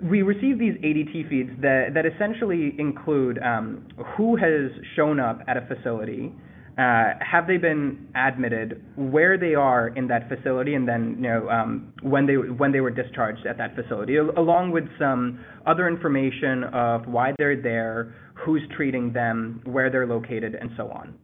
We 0.01 0.22
receive 0.22 0.60
these 0.60 0.74
ADT 0.75 1.29
feeds 1.29 1.50
that, 1.62 1.89
that 1.96 2.06
essentially 2.06 2.75
include 2.77 3.39
um, 3.39 3.88
who 4.15 4.36
has 4.36 4.72
shown 4.96 5.20
up 5.20 5.41
at 5.48 5.58
a 5.58 5.62
facility, 5.62 6.32
uh, 6.77 7.13
have 7.20 7.48
they 7.48 7.58
been 7.58 8.08
admitted, 8.15 8.84
where 8.96 9.39
they 9.39 9.56
are 9.56 9.88
in 9.88 10.08
that 10.08 10.29
facility, 10.29 10.75
and 10.75 10.88
then 10.88 11.15
you 11.17 11.27
know 11.27 11.50
um, 11.50 11.91
when 12.03 12.27
they 12.27 12.36
when 12.36 12.72
they 12.72 12.79
were 12.79 12.91
discharged 12.91 13.48
at 13.48 13.58
that 13.58 13.75
facility, 13.75 14.17
along 14.17 14.70
with 14.72 14.84
some 15.00 15.44
other 15.65 15.88
information 15.88 16.65
of 16.65 17.08
why 17.08 17.34
they're 17.39 17.60
there, 17.60 18.13
who's 18.36 18.62
treating 18.75 19.12
them, 19.12 19.60
where 19.65 19.89
they're 19.89 20.06
located, 20.06 20.53
and 20.53 20.70
so 20.77 20.89
on. 20.89 21.15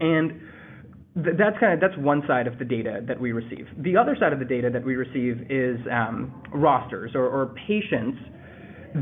And 0.00 0.38
that's 1.24 1.58
kind 1.58 1.72
of 1.72 1.80
that's 1.80 1.98
one 1.98 2.22
side 2.26 2.46
of 2.46 2.58
the 2.58 2.64
data 2.64 3.00
that 3.06 3.20
we 3.20 3.32
receive. 3.32 3.66
The 3.78 3.96
other 3.96 4.16
side 4.18 4.32
of 4.32 4.38
the 4.38 4.44
data 4.44 4.70
that 4.72 4.84
we 4.84 4.94
receive 4.94 5.50
is 5.50 5.78
um, 5.90 6.42
rosters 6.54 7.12
or, 7.14 7.26
or, 7.26 7.54
patients 7.66 8.18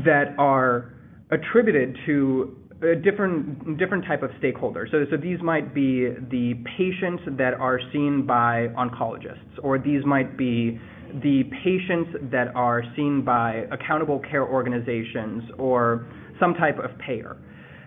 that 0.05 0.33
are 0.37 0.93
attributed 1.31 1.97
to 2.05 2.57
a 2.81 2.95
different 2.95 3.77
different 3.77 4.05
type 4.05 4.23
of 4.23 4.31
stakeholders. 4.41 4.89
So, 4.91 5.05
so 5.11 5.17
these 5.17 5.41
might 5.41 5.73
be 5.73 6.09
the 6.31 6.53
patients 6.77 7.23
that 7.37 7.53
are 7.53 7.79
seen 7.93 8.25
by 8.25 8.67
oncologists, 8.77 9.59
or 9.61 9.77
these 9.77 10.03
might 10.05 10.37
be 10.37 10.79
the 11.23 11.43
patients 11.63 12.31
that 12.31 12.53
are 12.55 12.83
seen 12.95 13.23
by 13.23 13.65
accountable 13.71 14.19
care 14.19 14.45
organizations 14.45 15.43
or 15.57 16.07
some 16.39 16.53
type 16.53 16.77
of 16.79 16.97
payer. 16.99 17.37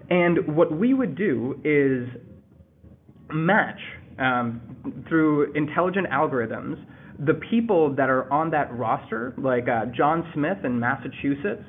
And 0.08 0.56
what 0.56 0.72
we 0.72 0.94
would 0.94 1.16
do 1.16 1.60
is 1.64 2.08
match 3.32 3.78
um, 4.20 5.04
through 5.08 5.52
intelligent 5.54 6.08
algorithms, 6.10 6.76
the 7.26 7.34
people 7.50 7.94
that 7.96 8.08
are 8.08 8.30
on 8.32 8.50
that 8.50 8.72
roster, 8.76 9.34
like 9.36 9.68
uh, 9.68 9.86
John 9.96 10.30
Smith 10.34 10.58
in 10.64 10.78
Massachusetts, 10.78 11.64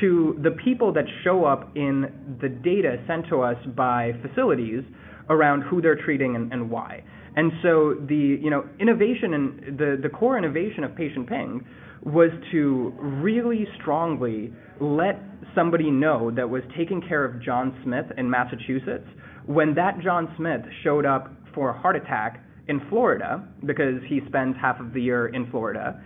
to 0.00 0.38
the 0.42 0.52
people 0.64 0.92
that 0.92 1.04
show 1.22 1.44
up 1.44 1.70
in 1.76 2.38
the 2.40 2.48
data 2.48 2.96
sent 3.06 3.28
to 3.28 3.42
us 3.42 3.56
by 3.76 4.12
facilities 4.22 4.82
around 5.28 5.62
who 5.62 5.80
they're 5.80 6.02
treating 6.02 6.34
and, 6.34 6.52
and 6.52 6.70
why. 6.70 7.02
And 7.36 7.52
so 7.62 7.94
the 8.08 8.38
you 8.42 8.50
know 8.50 8.68
innovation 8.78 9.34
and 9.34 9.78
the, 9.78 9.98
the 10.02 10.08
core 10.08 10.36
innovation 10.36 10.84
of 10.84 10.94
Patient 10.94 11.28
Ping 11.28 11.64
was 12.04 12.30
to 12.50 12.92
really 12.98 13.66
strongly 13.80 14.52
let 14.80 15.20
somebody 15.54 15.90
know 15.90 16.30
that 16.34 16.48
was 16.48 16.62
taking 16.76 17.00
care 17.00 17.24
of 17.24 17.40
John 17.42 17.78
Smith 17.84 18.06
in 18.18 18.28
Massachusetts 18.28 19.06
when 19.46 19.74
that 19.74 20.00
John 20.00 20.32
Smith 20.36 20.60
showed 20.82 21.06
up 21.06 21.30
for 21.54 21.70
a 21.70 21.78
heart 21.78 21.96
attack 21.96 22.44
in 22.68 22.80
Florida 22.88 23.46
because 23.66 24.00
he 24.06 24.20
spends 24.28 24.56
half 24.60 24.80
of 24.80 24.92
the 24.92 25.00
year 25.00 25.28
in 25.28 25.50
Florida. 25.50 26.00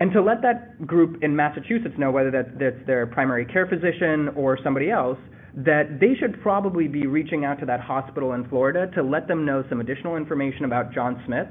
And 0.00 0.10
to 0.12 0.22
let 0.22 0.42
that 0.42 0.86
group 0.86 1.22
in 1.22 1.36
Massachusetts 1.36 1.94
know 1.98 2.10
whether 2.10 2.30
that, 2.30 2.58
that's 2.58 2.86
their 2.86 3.06
primary 3.06 3.44
care 3.44 3.66
physician 3.66 4.30
or 4.34 4.58
somebody 4.64 4.90
else, 4.90 5.18
that 5.54 5.98
they 6.00 6.14
should 6.18 6.40
probably 6.42 6.88
be 6.88 7.06
reaching 7.06 7.44
out 7.44 7.60
to 7.60 7.66
that 7.66 7.80
hospital 7.80 8.32
in 8.32 8.48
Florida 8.48 8.90
to 8.94 9.02
let 9.02 9.28
them 9.28 9.44
know 9.44 9.62
some 9.68 9.80
additional 9.80 10.16
information 10.16 10.64
about 10.64 10.92
John 10.92 11.22
Smith, 11.26 11.46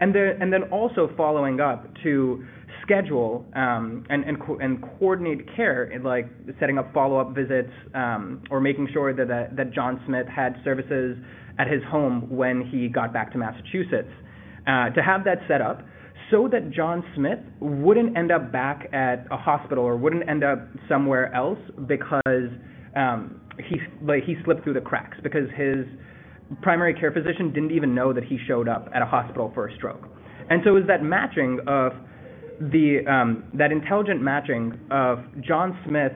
and 0.00 0.14
then 0.14 0.36
and 0.40 0.52
then 0.52 0.64
also 0.64 1.10
following 1.16 1.60
up 1.60 1.86
to 2.02 2.44
schedule 2.82 3.44
um, 3.54 4.04
and, 4.10 4.24
and, 4.24 4.40
co- 4.40 4.58
and 4.58 4.82
coordinate 4.98 5.54
care, 5.56 5.90
like 6.04 6.28
setting 6.60 6.78
up 6.78 6.92
follow-up 6.92 7.34
visits 7.34 7.70
um, 7.94 8.42
or 8.50 8.60
making 8.60 8.88
sure 8.92 9.14
that, 9.14 9.28
that, 9.28 9.56
that 9.56 9.72
John 9.72 10.00
Smith 10.06 10.26
had 10.26 10.56
services 10.64 11.16
at 11.58 11.66
his 11.66 11.82
home 11.84 12.28
when 12.30 12.66
he 12.66 12.88
got 12.88 13.12
back 13.12 13.32
to 13.32 13.38
Massachusetts. 13.38 14.10
Uh, 14.66 14.90
to 14.90 15.00
have 15.00 15.22
that 15.24 15.38
set 15.46 15.60
up 15.60 15.82
so 16.30 16.48
that 16.50 16.70
John 16.70 17.04
Smith 17.14 17.38
wouldn't 17.60 18.16
end 18.16 18.32
up 18.32 18.50
back 18.50 18.88
at 18.92 19.26
a 19.30 19.36
hospital 19.36 19.84
or 19.84 19.96
wouldn't 19.96 20.28
end 20.28 20.42
up 20.42 20.58
somewhere 20.88 21.32
else 21.32 21.58
because 21.86 22.50
um, 22.96 23.40
he 23.58 23.76
like 24.02 24.24
he 24.24 24.34
slipped 24.44 24.64
through 24.64 24.74
the 24.74 24.80
cracks 24.80 25.16
because 25.22 25.48
his 25.56 25.86
primary 26.62 26.94
care 26.94 27.12
physician 27.12 27.52
didn't 27.52 27.70
even 27.70 27.94
know 27.94 28.12
that 28.12 28.24
he 28.24 28.38
showed 28.46 28.68
up 28.68 28.88
at 28.94 29.02
a 29.02 29.06
hospital 29.06 29.50
for 29.54 29.68
a 29.68 29.74
stroke. 29.76 30.08
And 30.50 30.62
so 30.64 30.70
it 30.70 30.74
was 30.80 30.86
that 30.88 31.02
matching 31.02 31.60
of 31.66 31.92
the 32.60 33.00
um, 33.06 33.44
that 33.54 33.70
intelligent 33.70 34.22
matching 34.22 34.78
of 34.90 35.18
John 35.40 35.78
Smith 35.86 36.12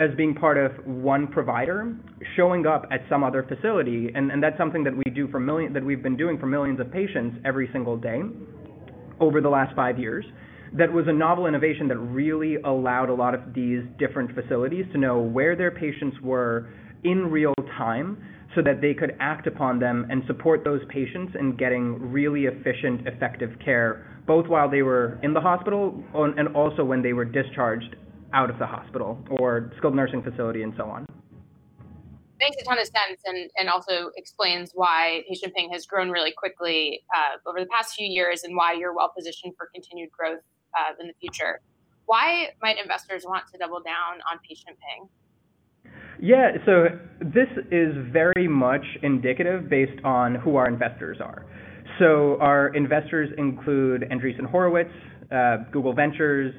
as 0.00 0.10
being 0.16 0.34
part 0.34 0.58
of 0.58 0.72
one 0.84 1.28
provider 1.28 1.96
showing 2.36 2.66
up 2.66 2.86
at 2.90 3.00
some 3.08 3.22
other 3.22 3.44
facility, 3.44 4.10
and, 4.14 4.32
and 4.32 4.42
that's 4.42 4.58
something 4.58 4.82
that 4.82 4.96
we 4.96 5.04
do 5.14 5.28
for 5.28 5.38
million 5.38 5.72
that 5.72 5.84
we've 5.84 6.02
been 6.02 6.16
doing 6.16 6.38
for 6.38 6.46
millions 6.46 6.80
of 6.80 6.90
patients 6.90 7.36
every 7.44 7.68
single 7.72 7.96
day 7.96 8.20
over 9.20 9.40
the 9.40 9.48
last 9.48 9.74
five 9.76 9.98
years. 9.98 10.24
That 10.76 10.92
was 10.92 11.06
a 11.06 11.12
novel 11.12 11.46
innovation 11.46 11.86
that 11.88 11.96
really 11.96 12.56
allowed 12.56 13.08
a 13.08 13.14
lot 13.14 13.34
of 13.34 13.54
these 13.54 13.82
different 13.98 14.34
facilities 14.34 14.84
to 14.92 14.98
know 14.98 15.20
where 15.20 15.54
their 15.54 15.70
patients 15.70 16.16
were 16.22 16.68
in 17.04 17.30
real 17.30 17.54
time 17.76 18.18
so 18.56 18.62
that 18.62 18.80
they 18.80 18.94
could 18.94 19.16
act 19.20 19.46
upon 19.46 19.78
them 19.78 20.06
and 20.10 20.22
support 20.26 20.64
those 20.64 20.80
patients 20.88 21.34
in 21.38 21.56
getting 21.56 22.10
really 22.10 22.46
efficient, 22.46 23.06
effective 23.06 23.50
care, 23.64 24.20
both 24.26 24.46
while 24.48 24.68
they 24.68 24.82
were 24.82 25.18
in 25.22 25.32
the 25.32 25.40
hospital 25.40 26.02
and 26.14 26.48
also 26.56 26.84
when 26.84 27.00
they 27.00 27.12
were 27.12 27.24
discharged 27.24 27.94
out 28.32 28.50
of 28.50 28.58
the 28.58 28.66
hospital 28.66 29.18
or 29.30 29.72
skilled 29.78 29.94
nursing 29.94 30.22
facility 30.22 30.62
and 30.62 30.74
so 30.76 30.84
on. 30.84 31.06
Makes 32.38 32.62
a 32.62 32.64
ton 32.64 32.78
of 32.78 32.86
sense 32.86 33.20
and, 33.24 33.50
and 33.56 33.68
also 33.68 34.10
explains 34.16 34.70
why 34.74 35.22
Patient 35.28 35.54
Ping 35.54 35.70
has 35.72 35.86
grown 35.86 36.10
really 36.10 36.32
quickly 36.32 37.02
uh, 37.14 37.48
over 37.48 37.58
the 37.58 37.66
past 37.66 37.94
few 37.94 38.06
years 38.06 38.44
and 38.44 38.54
why 38.56 38.74
you're 38.74 38.94
well 38.94 39.12
positioned 39.16 39.54
for 39.56 39.68
continued 39.74 40.10
growth 40.12 40.40
uh, 40.78 40.92
in 41.00 41.08
the 41.08 41.14
future. 41.20 41.60
Why 42.06 42.50
might 42.62 42.78
investors 42.78 43.24
want 43.26 43.44
to 43.52 43.58
double 43.58 43.80
down 43.80 44.20
on 44.30 44.38
Patient 44.48 44.78
Ping? 44.78 45.08
Yeah, 46.20 46.52
so 46.64 46.86
this 47.20 47.48
is 47.70 47.94
very 48.12 48.48
much 48.48 48.84
indicative 49.02 49.68
based 49.68 50.02
on 50.04 50.34
who 50.36 50.56
our 50.56 50.66
investors 50.66 51.18
are. 51.20 51.46
So 51.98 52.38
our 52.40 52.68
investors 52.74 53.30
include 53.38 54.02
Andreessen 54.02 54.46
Horowitz, 54.46 54.90
uh, 55.32 55.58
Google 55.72 55.92
Ventures, 55.92 56.54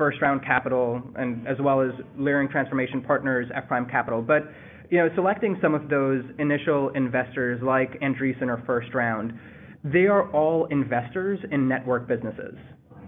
First 0.00 0.22
Round 0.22 0.42
Capital, 0.42 1.02
and 1.16 1.46
as 1.46 1.58
well 1.60 1.82
as 1.82 1.90
Leerink 2.18 2.50
Transformation 2.50 3.02
Partners, 3.02 3.46
F 3.54 3.68
Prime 3.68 3.86
Capital. 3.86 4.22
But 4.22 4.44
you 4.88 4.96
know, 4.96 5.10
selecting 5.14 5.58
some 5.60 5.74
of 5.74 5.90
those 5.90 6.24
initial 6.38 6.88
investors 6.94 7.60
like 7.62 8.00
Andreessen 8.00 8.48
or 8.48 8.62
First 8.66 8.94
Round, 8.94 9.38
they 9.84 10.06
are 10.06 10.30
all 10.32 10.64
investors 10.70 11.38
in 11.52 11.68
network 11.68 12.08
businesses. 12.08 12.54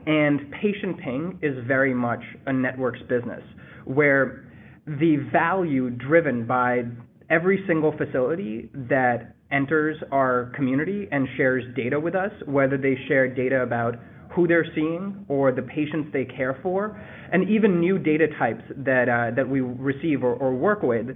And 0.04 0.52
Patient 0.60 0.98
Ping 0.98 1.38
is 1.40 1.56
very 1.66 1.94
much 1.94 2.20
a 2.44 2.52
networks 2.52 3.00
business 3.08 3.42
where 3.86 4.44
the 4.86 5.16
value 5.32 5.88
driven 5.88 6.46
by 6.46 6.82
every 7.30 7.64
single 7.66 7.96
facility 7.96 8.68
that 8.74 9.34
enters 9.50 9.96
our 10.12 10.52
community 10.54 11.08
and 11.10 11.26
shares 11.38 11.64
data 11.74 11.98
with 11.98 12.14
us, 12.14 12.32
whether 12.44 12.76
they 12.76 12.96
share 13.08 13.32
data 13.34 13.62
about 13.62 13.94
who 14.34 14.46
they're 14.46 14.66
seeing 14.74 15.24
or 15.28 15.52
the 15.52 15.62
patients 15.62 16.08
they 16.12 16.24
care 16.24 16.58
for, 16.62 17.00
and 17.32 17.48
even 17.48 17.80
new 17.80 17.98
data 17.98 18.26
types 18.38 18.62
that, 18.76 19.08
uh, 19.08 19.34
that 19.34 19.48
we 19.48 19.60
receive 19.60 20.22
or, 20.24 20.34
or 20.34 20.54
work 20.54 20.82
with, 20.82 21.06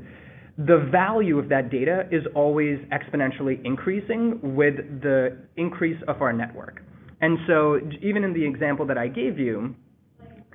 the 0.59 0.89
value 0.91 1.39
of 1.39 1.49
that 1.51 1.71
data 1.71 2.09
is 2.11 2.23
always 2.35 2.79
exponentially 2.91 3.63
increasing 3.65 4.41
with 4.57 4.77
the 5.03 5.37
increase 5.57 6.01
of 6.09 6.23
our 6.23 6.33
network. 6.33 6.81
And 7.21 7.39
so, 7.47 7.79
even 8.03 8.25
in 8.25 8.33
the 8.33 8.45
example 8.45 8.87
that 8.87 8.99
I 8.99 9.09
gave 9.09 9.39
you, 9.39 9.75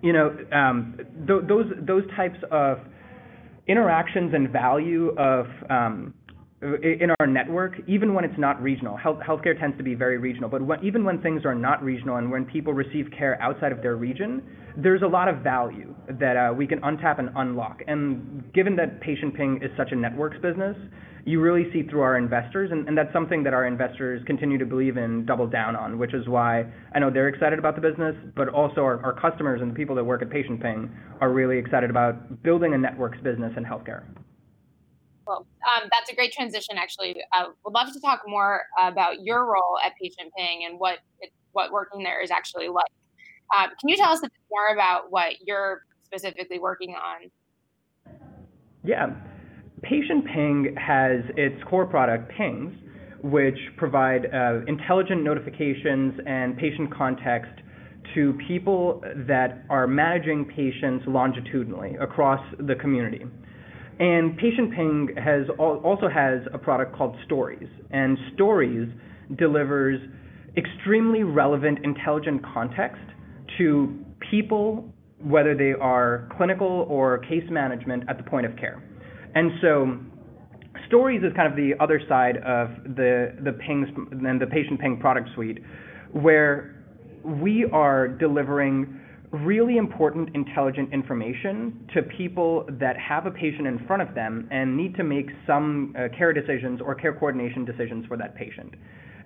you 0.01 0.13
know, 0.13 0.35
um, 0.51 0.97
th- 1.27 1.41
those 1.47 1.65
those 1.85 2.03
types 2.15 2.37
of 2.51 2.79
interactions 3.67 4.33
and 4.33 4.49
value 4.49 5.09
of 5.17 5.45
um, 5.69 6.13
in 6.61 7.09
our 7.19 7.25
network, 7.25 7.73
even 7.87 8.13
when 8.13 8.23
it's 8.23 8.37
not 8.37 8.61
regional, 8.61 8.95
health, 8.95 9.17
healthcare 9.27 9.59
tends 9.59 9.75
to 9.77 9.83
be 9.83 9.95
very 9.95 10.19
regional, 10.19 10.47
but 10.47 10.61
even 10.83 11.03
when 11.03 11.19
things 11.21 11.43
are 11.43 11.55
not 11.55 11.83
regional 11.83 12.17
and 12.17 12.29
when 12.29 12.45
people 12.45 12.71
receive 12.71 13.07
care 13.17 13.41
outside 13.41 13.71
of 13.71 13.81
their 13.81 13.95
region, 13.95 14.43
there's 14.77 15.01
a 15.01 15.07
lot 15.07 15.27
of 15.27 15.37
value 15.37 15.93
that 16.19 16.37
uh, 16.37 16.53
we 16.53 16.67
can 16.67 16.79
untap 16.81 17.17
and 17.17 17.29
unlock. 17.35 17.81
And 17.87 18.43
given 18.53 18.75
that 18.75 19.01
Patient 19.01 19.35
Ping 19.35 19.59
is 19.63 19.71
such 19.75 19.91
a 19.91 19.95
networks 19.95 20.37
business, 20.39 20.77
you 21.25 21.41
really 21.41 21.71
see 21.73 21.83
through 21.83 22.01
our 22.01 22.17
investors, 22.17 22.71
and, 22.71 22.95
that's 22.97 23.11
something 23.13 23.43
that 23.43 23.53
our 23.53 23.65
investors 23.65 24.21
continue 24.25 24.57
to 24.57 24.65
believe 24.65 24.97
in, 24.97 25.25
double 25.25 25.47
down 25.47 25.75
on, 25.75 25.97
which 25.97 26.13
is 26.13 26.27
why 26.27 26.65
I 26.93 26.99
know 26.99 27.09
they're 27.11 27.27
excited 27.27 27.57
about 27.57 27.75
the 27.75 27.81
business, 27.81 28.15
but 28.35 28.49
also 28.49 28.81
our, 28.81 29.03
our 29.03 29.19
customers 29.19 29.61
and 29.61 29.71
the 29.71 29.75
people 29.75 29.95
that 29.95 30.03
work 30.03 30.21
at 30.21 30.29
Patient 30.29 30.61
Ping 30.61 30.91
are 31.21 31.31
really 31.31 31.57
excited 31.57 31.89
about 31.89 32.43
building 32.43 32.73
a 32.73 32.77
networks 32.77 33.19
business 33.23 33.51
in 33.57 33.63
healthcare. 33.63 34.03
Um, 35.37 35.89
that's 35.91 36.11
a 36.11 36.15
great 36.15 36.31
transition. 36.31 36.77
Actually, 36.77 37.21
uh, 37.37 37.47
would 37.65 37.73
love 37.73 37.91
to 37.93 37.99
talk 37.99 38.21
more 38.27 38.63
about 38.79 39.23
your 39.23 39.45
role 39.45 39.77
at 39.85 39.93
Patient 40.01 40.31
Ping 40.37 40.65
and 40.69 40.79
what 40.79 40.99
it, 41.19 41.31
what 41.53 41.71
working 41.71 42.03
there 42.03 42.21
is 42.21 42.31
actually 42.31 42.67
like. 42.67 42.91
Um, 43.57 43.69
can 43.79 43.89
you 43.89 43.97
tell 43.97 44.11
us 44.11 44.19
a 44.19 44.23
bit 44.23 44.31
more 44.49 44.73
about 44.73 45.11
what 45.11 45.33
you're 45.45 45.81
specifically 46.05 46.59
working 46.59 46.95
on? 46.95 47.29
Yeah, 48.83 49.13
Patient 49.81 50.25
Ping 50.25 50.75
has 50.77 51.21
its 51.37 51.61
core 51.63 51.85
product, 51.85 52.31
Pings, 52.37 52.73
which 53.23 53.57
provide 53.77 54.27
uh, 54.33 54.61
intelligent 54.67 55.23
notifications 55.23 56.19
and 56.25 56.57
patient 56.57 56.93
context 56.93 57.51
to 58.15 58.33
people 58.47 59.03
that 59.27 59.63
are 59.69 59.87
managing 59.87 60.45
patients 60.45 61.05
longitudinally 61.07 61.95
across 62.01 62.41
the 62.59 62.75
community. 62.75 63.25
And 64.01 64.35
Patient 64.35 64.73
Ping 64.73 65.09
has 65.23 65.45
also 65.59 66.09
has 66.09 66.39
a 66.51 66.57
product 66.57 66.95
called 66.95 67.15
Stories, 67.23 67.67
and 67.91 68.17
Stories 68.33 68.89
delivers 69.37 70.01
extremely 70.57 71.21
relevant, 71.21 71.77
intelligent 71.83 72.41
context 72.43 73.03
to 73.59 74.03
people, 74.31 74.91
whether 75.19 75.55
they 75.55 75.73
are 75.79 76.27
clinical 76.35 76.87
or 76.89 77.19
case 77.19 77.43
management 77.51 78.03
at 78.09 78.17
the 78.17 78.23
point 78.23 78.47
of 78.47 78.57
care. 78.57 78.81
And 79.35 79.51
so 79.61 79.99
Stories 80.87 81.21
is 81.21 81.31
kind 81.35 81.47
of 81.47 81.55
the 81.55 81.73
other 81.79 82.01
side 82.09 82.37
of 82.37 82.95
the, 82.95 83.35
the 83.43 83.51
Pings 83.51 83.87
and 84.11 84.41
the 84.41 84.47
Patient 84.47 84.79
Ping 84.81 84.97
product 84.99 85.29
suite, 85.35 85.59
where 86.11 86.83
we 87.23 87.65
are 87.71 88.07
delivering 88.07 88.99
really 89.31 89.77
important 89.77 90.29
intelligent 90.35 90.93
information 90.93 91.87
to 91.93 92.01
people 92.01 92.65
that 92.79 92.97
have 92.97 93.25
a 93.25 93.31
patient 93.31 93.65
in 93.65 93.79
front 93.87 94.01
of 94.01 94.13
them 94.13 94.47
and 94.51 94.75
need 94.75 94.93
to 94.95 95.03
make 95.03 95.29
some 95.47 95.95
uh, 95.97 96.07
care 96.17 96.33
decisions 96.33 96.81
or 96.81 96.93
care 96.95 97.13
coordination 97.13 97.63
decisions 97.63 98.05
for 98.07 98.17
that 98.17 98.35
patient. 98.35 98.73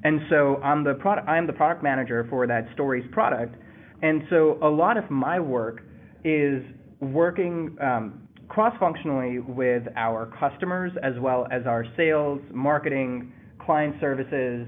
And 0.03 0.21
so 0.29 0.57
I'm 0.57 0.83
the 0.83 0.93
product 0.93 1.27
I'm 1.27 1.47
the 1.47 1.53
product 1.53 1.81
manager 1.81 2.27
for 2.29 2.45
that 2.45 2.67
stories 2.74 3.05
product. 3.12 3.55
And 4.03 4.21
so 4.29 4.59
a 4.62 4.69
lot 4.69 4.97
of 4.97 5.09
my 5.09 5.39
work 5.39 5.81
is 6.24 6.63
working 7.00 7.75
um, 7.81 8.27
cross-functionally 8.47 9.39
with 9.39 9.83
our 9.95 10.31
customers 10.39 10.91
as 11.01 11.13
well 11.19 11.47
as 11.51 11.65
our 11.65 11.85
sales, 11.97 12.39
marketing, 12.53 13.33
client 13.59 13.95
services, 14.00 14.67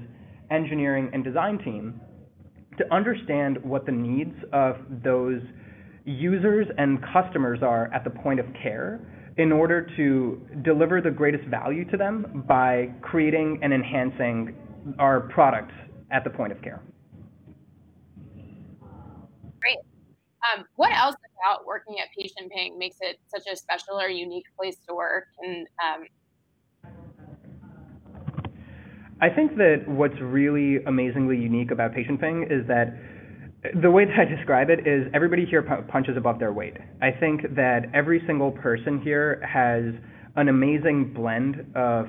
engineering, 0.50 1.10
and 1.12 1.22
design 1.22 1.58
team 1.58 2.00
to 2.78 2.94
understand 2.94 3.58
what 3.62 3.86
the 3.86 3.92
needs 3.92 4.34
of 4.52 4.76
those 5.02 5.42
users 6.04 6.66
and 6.78 6.98
customers 7.12 7.60
are 7.62 7.92
at 7.92 8.02
the 8.04 8.10
point 8.10 8.40
of 8.40 8.46
care 8.62 9.00
in 9.36 9.52
order 9.52 9.86
to 9.96 10.40
deliver 10.62 11.00
the 11.00 11.10
greatest 11.10 11.44
value 11.44 11.84
to 11.90 11.96
them 11.96 12.44
by 12.48 12.90
creating 13.02 13.60
and 13.62 13.72
enhancing 13.72 14.54
our 14.98 15.20
products 15.20 15.74
at 16.10 16.24
the 16.24 16.30
point 16.30 16.50
of 16.50 16.60
care. 16.62 16.82
Great. 19.60 19.78
Um, 20.56 20.64
what 20.76 20.92
else 20.92 21.16
about 21.40 21.66
working 21.66 21.96
at 22.00 22.08
Patient 22.16 22.50
Ping 22.50 22.78
makes 22.78 22.96
it 23.00 23.18
such 23.28 23.44
a 23.52 23.56
special 23.56 24.00
or 24.00 24.08
unique 24.08 24.46
place 24.58 24.76
to 24.88 24.94
work? 24.94 25.24
And 25.40 25.66
um... 25.84 26.06
I 29.20 29.28
think 29.28 29.56
that 29.56 29.82
what's 29.86 30.18
really 30.20 30.82
amazingly 30.84 31.36
unique 31.36 31.70
about 31.72 31.92
Patient 31.92 32.20
Ping 32.20 32.46
is 32.48 32.66
that 32.68 32.94
the 33.82 33.90
way 33.90 34.04
that 34.04 34.14
I 34.16 34.24
describe 34.24 34.70
it 34.70 34.86
is 34.86 35.08
everybody 35.12 35.44
here 35.44 35.62
punches 35.88 36.16
above 36.16 36.38
their 36.38 36.52
weight. 36.52 36.76
I 37.02 37.10
think 37.10 37.42
that 37.56 37.86
every 37.92 38.22
single 38.26 38.52
person 38.52 39.00
here 39.02 39.42
has 39.44 39.92
an 40.36 40.48
amazing 40.48 41.12
blend 41.12 41.66
of 41.74 42.06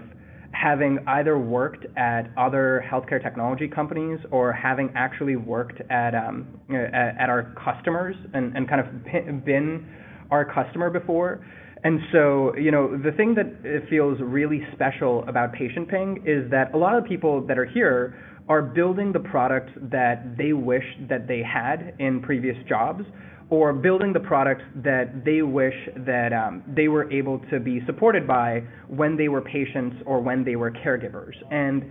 having 0.51 0.99
either 1.07 1.39
worked 1.39 1.85
at 1.97 2.29
other 2.37 2.85
healthcare 2.91 3.21
technology 3.21 3.67
companies 3.67 4.19
or 4.31 4.51
having 4.53 4.91
actually 4.95 5.35
worked 5.35 5.81
at 5.89 6.13
um, 6.13 6.47
at, 6.69 7.17
at, 7.19 7.29
our 7.29 7.55
customers 7.63 8.15
and, 8.33 8.55
and 8.55 8.69
kind 8.69 8.81
of 8.81 9.45
been 9.45 9.87
our 10.31 10.45
customer 10.45 10.89
before. 10.91 11.45
And 11.83 11.99
so, 12.11 12.55
you 12.57 12.71
know, 12.71 12.97
the 12.97 13.11
thing 13.11 13.35
that 13.35 13.87
feels 13.89 14.19
really 14.21 14.61
special 14.73 15.23
about 15.27 15.53
Patient 15.53 15.87
Ping 15.89 16.23
is 16.25 16.49
that 16.51 16.73
a 16.73 16.77
lot 16.77 16.97
of 16.97 17.05
people 17.05 17.45
that 17.47 17.57
are 17.57 17.65
here 17.65 18.17
are 18.49 18.61
building 18.61 19.13
the 19.13 19.19
product 19.19 19.69
that 19.91 20.37
they 20.37 20.53
wish 20.53 20.83
that 21.07 21.27
they 21.27 21.41
had 21.41 21.93
in 21.99 22.21
previous 22.21 22.57
jobs 22.67 23.03
or 23.49 23.73
building 23.73 24.13
the 24.13 24.19
products 24.19 24.63
that 24.75 25.23
they 25.25 25.41
wish 25.41 25.73
that 26.05 26.33
um, 26.33 26.63
they 26.75 26.87
were 26.87 27.11
able 27.11 27.39
to 27.51 27.59
be 27.59 27.81
supported 27.85 28.27
by 28.27 28.61
when 28.87 29.15
they 29.17 29.27
were 29.27 29.41
patients 29.41 29.95
or 30.05 30.19
when 30.21 30.43
they 30.43 30.55
were 30.55 30.71
caregivers. 30.71 31.33
And 31.49 31.83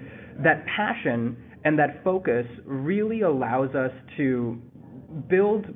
that 0.44 0.64
passion 0.66 1.36
and 1.64 1.78
that 1.78 2.02
focus 2.04 2.46
really 2.64 3.22
allows 3.22 3.74
us 3.74 3.90
to 4.16 4.60
build 5.28 5.66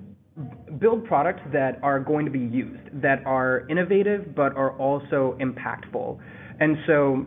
build 0.79 1.05
products 1.05 1.43
that 1.53 1.79
are 1.83 2.01
going 2.01 2.25
to 2.25 2.31
be 2.31 2.39
used, 2.39 3.03
that 3.03 3.25
are 3.27 3.67
innovative 3.69 4.35
but 4.35 4.57
are 4.57 4.77
also 4.79 5.37
impactful. 5.41 6.19
And 6.61 6.77
so 6.87 7.27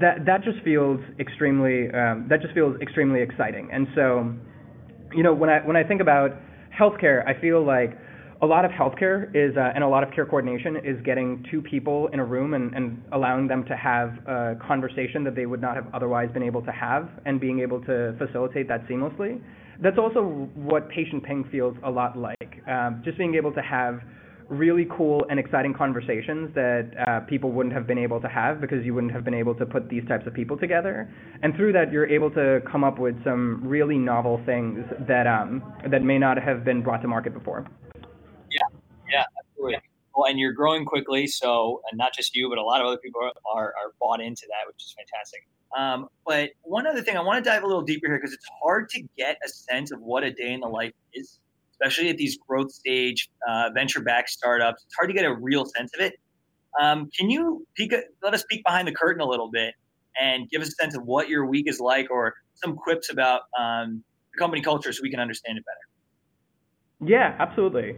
that 0.00 0.24
that 0.26 0.42
just 0.42 0.58
feels 0.64 1.00
extremely 1.18 1.88
um, 1.92 2.26
that 2.28 2.40
just 2.40 2.54
feels 2.54 2.80
extremely 2.80 3.20
exciting. 3.20 3.68
And 3.72 3.86
so, 3.94 4.34
you 5.14 5.22
know, 5.22 5.34
when 5.34 5.50
I 5.50 5.60
when 5.60 5.76
I 5.76 5.84
think 5.84 6.00
about 6.00 6.30
healthcare, 6.78 7.26
I 7.26 7.40
feel 7.40 7.64
like 7.64 7.98
a 8.40 8.46
lot 8.46 8.64
of 8.64 8.72
healthcare 8.72 9.30
is 9.36 9.56
uh, 9.56 9.70
and 9.74 9.84
a 9.84 9.88
lot 9.88 10.02
of 10.02 10.12
care 10.12 10.26
coordination 10.26 10.76
is 10.76 11.00
getting 11.04 11.44
two 11.48 11.62
people 11.62 12.08
in 12.08 12.18
a 12.18 12.24
room 12.24 12.54
and, 12.54 12.74
and 12.74 13.00
allowing 13.12 13.46
them 13.46 13.64
to 13.66 13.76
have 13.76 14.18
a 14.26 14.56
conversation 14.66 15.22
that 15.22 15.36
they 15.36 15.46
would 15.46 15.60
not 15.60 15.76
have 15.76 15.86
otherwise 15.94 16.28
been 16.32 16.42
able 16.42 16.62
to 16.62 16.72
have 16.72 17.08
and 17.24 17.40
being 17.40 17.60
able 17.60 17.80
to 17.84 18.16
facilitate 18.18 18.66
that 18.66 18.84
seamlessly. 18.88 19.40
That's 19.82 19.98
also 19.98 20.48
what 20.54 20.88
patient 20.88 21.24
ping 21.24 21.48
feels 21.50 21.76
a 21.84 21.90
lot 21.90 22.16
like. 22.16 22.62
Um, 22.68 23.02
just 23.04 23.18
being 23.18 23.34
able 23.34 23.52
to 23.52 23.62
have 23.62 24.00
really 24.48 24.86
cool 24.96 25.24
and 25.30 25.40
exciting 25.40 25.72
conversations 25.72 26.54
that 26.54 26.90
uh, 27.06 27.20
people 27.20 27.50
wouldn't 27.52 27.74
have 27.74 27.86
been 27.86 27.98
able 27.98 28.20
to 28.20 28.28
have 28.28 28.60
because 28.60 28.84
you 28.84 28.94
wouldn't 28.94 29.12
have 29.12 29.24
been 29.24 29.34
able 29.34 29.54
to 29.54 29.64
put 29.64 29.88
these 29.88 30.06
types 30.06 30.26
of 30.26 30.34
people 30.34 30.56
together. 30.56 31.12
And 31.42 31.56
through 31.56 31.72
that, 31.72 31.90
you're 31.90 32.06
able 32.06 32.30
to 32.32 32.60
come 32.70 32.84
up 32.84 32.98
with 32.98 33.16
some 33.24 33.60
really 33.66 33.96
novel 33.96 34.40
things 34.44 34.84
that 35.08 35.26
um, 35.26 35.62
that 35.90 36.02
may 36.02 36.18
not 36.18 36.36
have 36.42 36.64
been 36.64 36.82
brought 36.82 37.02
to 37.02 37.08
market 37.08 37.32
before. 37.32 37.66
Yeah, 38.50 38.60
yeah, 39.10 39.24
absolutely. 39.40 39.80
Well, 40.14 40.26
and 40.28 40.38
you're 40.38 40.52
growing 40.52 40.84
quickly, 40.84 41.26
so 41.26 41.80
and 41.90 41.96
not 41.96 42.12
just 42.14 42.36
you, 42.36 42.50
but 42.50 42.58
a 42.58 42.62
lot 42.62 42.82
of 42.82 42.86
other 42.86 42.98
people 42.98 43.22
are, 43.22 43.32
are, 43.56 43.68
are 43.68 43.94
bought 43.98 44.20
into 44.20 44.42
that, 44.48 44.66
which 44.66 44.82
is 44.84 44.94
fantastic. 44.96 45.48
Um, 45.78 46.08
but 46.26 46.50
one 46.62 46.86
other 46.86 47.02
thing, 47.02 47.16
I 47.16 47.22
want 47.22 47.42
to 47.42 47.50
dive 47.50 47.62
a 47.62 47.66
little 47.66 47.82
deeper 47.82 48.06
here 48.06 48.18
because 48.18 48.34
it's 48.34 48.46
hard 48.62 48.88
to 48.90 49.02
get 49.16 49.38
a 49.44 49.48
sense 49.48 49.90
of 49.90 50.00
what 50.00 50.22
a 50.22 50.32
day 50.32 50.52
in 50.52 50.60
the 50.60 50.68
life 50.68 50.92
is 51.14 51.38
especially 51.82 52.10
at 52.10 52.16
these 52.16 52.38
growth 52.46 52.70
stage 52.72 53.28
uh, 53.48 53.70
venture 53.74 54.00
backed 54.00 54.30
startups. 54.30 54.84
It's 54.86 54.94
hard 54.94 55.08
to 55.10 55.14
get 55.14 55.24
a 55.24 55.34
real 55.34 55.64
sense 55.64 55.90
of 55.94 56.04
it. 56.04 56.14
Um, 56.80 57.10
can 57.16 57.28
you 57.28 57.66
peek, 57.76 57.92
let 58.22 58.34
us 58.34 58.44
peek 58.48 58.62
behind 58.64 58.88
the 58.88 58.92
curtain 58.92 59.20
a 59.20 59.26
little 59.26 59.50
bit 59.50 59.74
and 60.20 60.48
give 60.50 60.62
us 60.62 60.68
a 60.68 60.72
sense 60.72 60.96
of 60.96 61.04
what 61.04 61.28
your 61.28 61.46
week 61.46 61.68
is 61.68 61.80
like 61.80 62.10
or 62.10 62.34
some 62.54 62.76
quips 62.76 63.10
about 63.10 63.42
um, 63.58 64.02
the 64.32 64.38
company 64.38 64.62
culture 64.62 64.92
so 64.92 65.00
we 65.02 65.10
can 65.10 65.20
understand 65.20 65.58
it 65.58 65.64
better? 65.64 67.10
Yeah, 67.10 67.36
absolutely. 67.38 67.96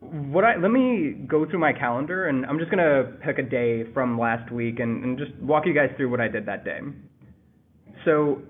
What 0.00 0.44
I 0.44 0.56
let 0.56 0.70
me 0.70 1.12
go 1.26 1.48
through 1.48 1.58
my 1.58 1.72
calendar 1.72 2.28
and 2.28 2.46
I'm 2.46 2.58
just 2.58 2.70
gonna 2.70 3.04
pick 3.24 3.38
a 3.38 3.42
day 3.42 3.84
from 3.92 4.18
last 4.18 4.50
week 4.50 4.80
and, 4.80 5.04
and 5.04 5.18
just 5.18 5.32
walk 5.40 5.66
you 5.66 5.74
guys 5.74 5.90
through 5.96 6.10
what 6.10 6.20
I 6.20 6.28
did 6.28 6.46
that 6.46 6.64
day. 6.64 6.80
So 8.04 8.40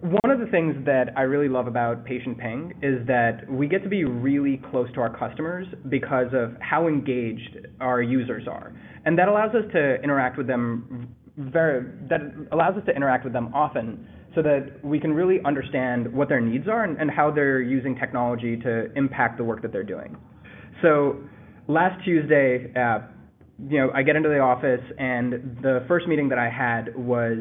one 0.00 0.30
of 0.30 0.38
the 0.38 0.46
things 0.46 0.74
that 0.84 1.14
I 1.16 1.22
really 1.22 1.48
love 1.48 1.66
about 1.66 2.04
Patient 2.04 2.38
Ping 2.38 2.74
is 2.82 3.06
that 3.06 3.48
we 3.50 3.66
get 3.66 3.82
to 3.84 3.88
be 3.88 4.04
really 4.04 4.60
close 4.70 4.92
to 4.94 5.00
our 5.00 5.16
customers 5.16 5.66
because 5.88 6.28
of 6.34 6.54
how 6.60 6.88
engaged 6.88 7.66
our 7.80 8.02
users 8.02 8.46
are. 8.46 8.74
And 9.06 9.18
that 9.18 9.28
allows 9.28 9.54
us 9.54 9.64
to 9.72 10.02
interact 10.02 10.36
with 10.36 10.46
them 10.46 11.08
very 11.36 11.84
that 12.08 12.20
allows 12.52 12.76
us 12.76 12.84
to 12.86 12.94
interact 12.94 13.24
with 13.24 13.32
them 13.32 13.52
often 13.54 14.06
so 14.34 14.42
that 14.42 14.84
we 14.84 14.98
can 14.98 15.12
really 15.12 15.38
understand 15.44 16.12
what 16.12 16.28
their 16.28 16.40
needs 16.40 16.68
are 16.68 16.84
and, 16.84 16.98
and 16.98 17.10
how 17.10 17.30
they're 17.30 17.60
using 17.60 17.94
technology 17.96 18.56
to 18.56 18.92
impact 18.96 19.38
the 19.38 19.44
work 19.44 19.62
that 19.62 19.72
they're 19.72 19.82
doing. 19.84 20.16
So 20.82 21.18
last 21.68 22.04
Tuesday, 22.04 22.72
uh, 22.74 23.00
you 23.68 23.78
know, 23.78 23.90
I 23.94 24.02
get 24.02 24.16
into 24.16 24.28
the 24.28 24.40
office 24.40 24.82
and 24.98 25.58
the 25.62 25.84
first 25.86 26.06
meeting 26.08 26.28
that 26.30 26.38
I 26.38 26.50
had 26.50 26.94
was 26.96 27.38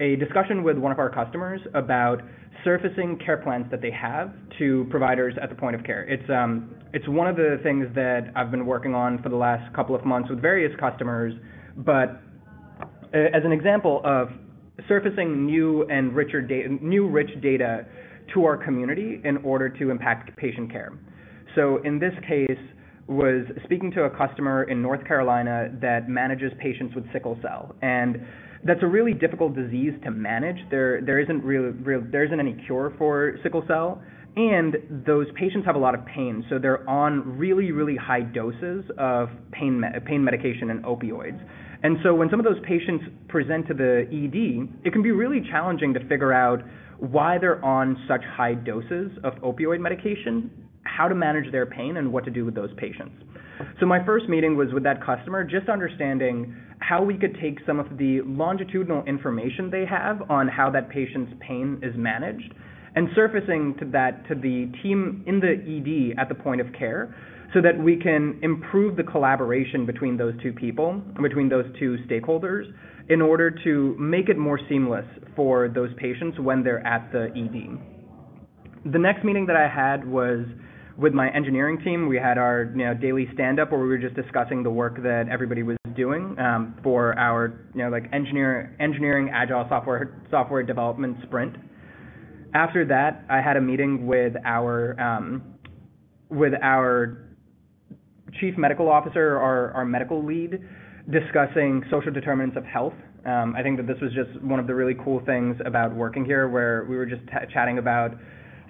a 0.00 0.16
discussion 0.16 0.64
with 0.64 0.78
one 0.78 0.92
of 0.92 0.98
our 0.98 1.10
customers 1.10 1.60
about 1.74 2.22
surfacing 2.64 3.18
care 3.24 3.36
plans 3.36 3.66
that 3.70 3.82
they 3.82 3.90
have 3.90 4.32
to 4.58 4.86
providers 4.90 5.34
at 5.42 5.50
the 5.50 5.54
point 5.54 5.76
of 5.76 5.84
care. 5.84 6.04
It's 6.04 6.28
um, 6.30 6.74
it's 6.92 7.06
one 7.08 7.28
of 7.28 7.36
the 7.36 7.58
things 7.62 7.86
that 7.94 8.32
I've 8.34 8.50
been 8.50 8.66
working 8.66 8.94
on 8.94 9.22
for 9.22 9.28
the 9.28 9.36
last 9.36 9.72
couple 9.74 9.94
of 9.94 10.04
months 10.04 10.28
with 10.28 10.40
various 10.42 10.72
customers, 10.80 11.32
but 11.76 12.20
uh, 13.14 13.18
as 13.32 13.44
an 13.44 13.52
example 13.52 14.00
of 14.04 14.30
surfacing 14.88 15.46
new 15.46 15.84
and 15.84 16.14
richer 16.14 16.40
data, 16.40 16.68
new 16.80 17.08
rich 17.08 17.30
data 17.42 17.86
to 18.34 18.44
our 18.44 18.56
community 18.56 19.20
in 19.24 19.38
order 19.38 19.68
to 19.68 19.90
impact 19.90 20.36
patient 20.36 20.70
care. 20.70 20.92
So 21.54 21.78
in 21.84 21.98
this 21.98 22.12
case, 22.28 22.58
was 23.06 23.44
speaking 23.64 23.90
to 23.90 24.04
a 24.04 24.10
customer 24.10 24.64
in 24.64 24.80
North 24.80 25.04
Carolina 25.04 25.68
that 25.80 26.08
manages 26.08 26.52
patients 26.60 26.94
with 26.94 27.04
sickle 27.12 27.36
cell 27.42 27.74
and 27.82 28.24
that's 28.64 28.82
a 28.82 28.86
really 28.86 29.14
difficult 29.14 29.54
disease 29.54 29.92
to 30.04 30.10
manage. 30.10 30.56
There 30.70 31.00
there 31.00 31.18
isn't 31.18 31.42
real, 31.42 31.72
real 31.82 32.02
there 32.10 32.24
isn't 32.24 32.38
any 32.38 32.56
cure 32.66 32.92
for 32.98 33.36
sickle 33.42 33.64
cell, 33.66 34.02
and 34.36 34.76
those 35.06 35.26
patients 35.34 35.64
have 35.66 35.76
a 35.76 35.78
lot 35.78 35.94
of 35.94 36.04
pain, 36.06 36.44
so 36.50 36.58
they're 36.58 36.88
on 36.88 37.38
really 37.38 37.72
really 37.72 37.96
high 37.96 38.20
doses 38.20 38.84
of 38.98 39.28
pain 39.52 39.82
pain 40.06 40.22
medication 40.22 40.70
and 40.70 40.84
opioids. 40.84 41.40
And 41.82 41.96
so 42.02 42.14
when 42.14 42.28
some 42.30 42.38
of 42.38 42.44
those 42.44 42.60
patients 42.66 43.04
present 43.28 43.66
to 43.68 43.74
the 43.74 44.06
ED, 44.10 44.86
it 44.86 44.92
can 44.92 45.02
be 45.02 45.12
really 45.12 45.40
challenging 45.50 45.94
to 45.94 46.00
figure 46.08 46.32
out 46.32 46.62
why 46.98 47.38
they're 47.38 47.64
on 47.64 47.96
such 48.06 48.22
high 48.36 48.54
doses 48.54 49.10
of 49.24 49.34
opioid 49.36 49.80
medication, 49.80 50.50
how 50.82 51.08
to 51.08 51.14
manage 51.14 51.50
their 51.52 51.64
pain, 51.64 51.96
and 51.96 52.12
what 52.12 52.24
to 52.24 52.30
do 52.30 52.44
with 52.44 52.54
those 52.54 52.70
patients. 52.76 53.14
So 53.78 53.86
my 53.86 54.04
first 54.04 54.28
meeting 54.28 54.56
was 54.56 54.68
with 54.72 54.82
that 54.84 55.04
customer, 55.04 55.44
just 55.44 55.68
understanding 55.68 56.54
how 56.80 57.02
we 57.02 57.16
could 57.16 57.36
take 57.40 57.58
some 57.66 57.78
of 57.78 57.98
the 57.98 58.20
longitudinal 58.24 59.04
information 59.04 59.70
they 59.70 59.84
have 59.86 60.30
on 60.30 60.48
how 60.48 60.70
that 60.70 60.88
patient's 60.90 61.32
pain 61.40 61.78
is 61.82 61.94
managed 61.96 62.54
and 62.96 63.08
surfacing 63.14 63.76
to 63.78 63.84
that 63.86 64.26
to 64.28 64.34
the 64.34 64.70
team 64.82 65.22
in 65.26 65.40
the 65.40 65.52
ED 65.52 66.18
at 66.20 66.28
the 66.28 66.34
point 66.34 66.60
of 66.60 66.66
care 66.72 67.14
so 67.52 67.60
that 67.60 67.76
we 67.76 67.96
can 67.96 68.38
improve 68.42 68.96
the 68.96 69.02
collaboration 69.02 69.84
between 69.84 70.16
those 70.16 70.34
two 70.42 70.52
people, 70.52 71.02
between 71.20 71.48
those 71.48 71.64
two 71.78 71.96
stakeholders, 72.08 72.64
in 73.08 73.20
order 73.20 73.50
to 73.50 73.96
make 73.98 74.28
it 74.28 74.38
more 74.38 74.58
seamless 74.68 75.04
for 75.34 75.68
those 75.68 75.90
patients 75.96 76.38
when 76.38 76.62
they're 76.62 76.86
at 76.86 77.10
the 77.10 77.26
ED. 77.36 78.92
The 78.92 78.98
next 78.98 79.24
meeting 79.24 79.46
that 79.46 79.56
I 79.56 79.68
had 79.68 80.06
was 80.06 80.46
with 80.96 81.12
my 81.12 81.28
engineering 81.30 81.78
team. 81.82 82.08
We 82.08 82.16
had 82.16 82.38
our 82.38 82.72
you 82.76 82.84
know, 82.84 82.94
daily 82.94 83.28
stand 83.34 83.58
up 83.58 83.72
where 83.72 83.80
we 83.80 83.88
were 83.88 83.98
just 83.98 84.14
discussing 84.14 84.62
the 84.62 84.70
work 84.70 85.02
that 85.02 85.26
everybody 85.30 85.62
was 85.62 85.76
doing 85.96 86.36
um, 86.38 86.78
for 86.82 87.18
our 87.18 87.66
you 87.74 87.82
know 87.82 87.90
like 87.90 88.04
engineer 88.12 88.76
engineering 88.78 89.30
agile 89.32 89.66
software 89.68 90.22
software 90.30 90.62
development 90.62 91.16
sprint. 91.24 91.56
After 92.54 92.84
that, 92.86 93.24
I 93.28 93.40
had 93.40 93.56
a 93.56 93.60
meeting 93.60 94.06
with 94.06 94.34
our 94.44 94.98
um, 95.00 95.42
with 96.28 96.52
our 96.62 97.29
chief 98.38 98.56
medical 98.56 98.88
officer, 98.88 99.38
our, 99.38 99.72
our 99.72 99.84
medical 99.84 100.24
lead, 100.24 100.60
discussing 101.10 101.82
social 101.90 102.12
determinants 102.12 102.56
of 102.56 102.64
health. 102.64 102.94
Um, 103.26 103.54
I 103.56 103.62
think 103.62 103.76
that 103.76 103.86
this 103.86 104.00
was 104.00 104.12
just 104.12 104.40
one 104.42 104.60
of 104.60 104.66
the 104.66 104.74
really 104.74 104.94
cool 105.04 105.22
things 105.26 105.56
about 105.64 105.94
working 105.94 106.24
here, 106.24 106.48
where 106.48 106.86
we 106.88 106.96
were 106.96 107.06
just 107.06 107.22
t- 107.26 107.52
chatting 107.52 107.78
about 107.78 108.12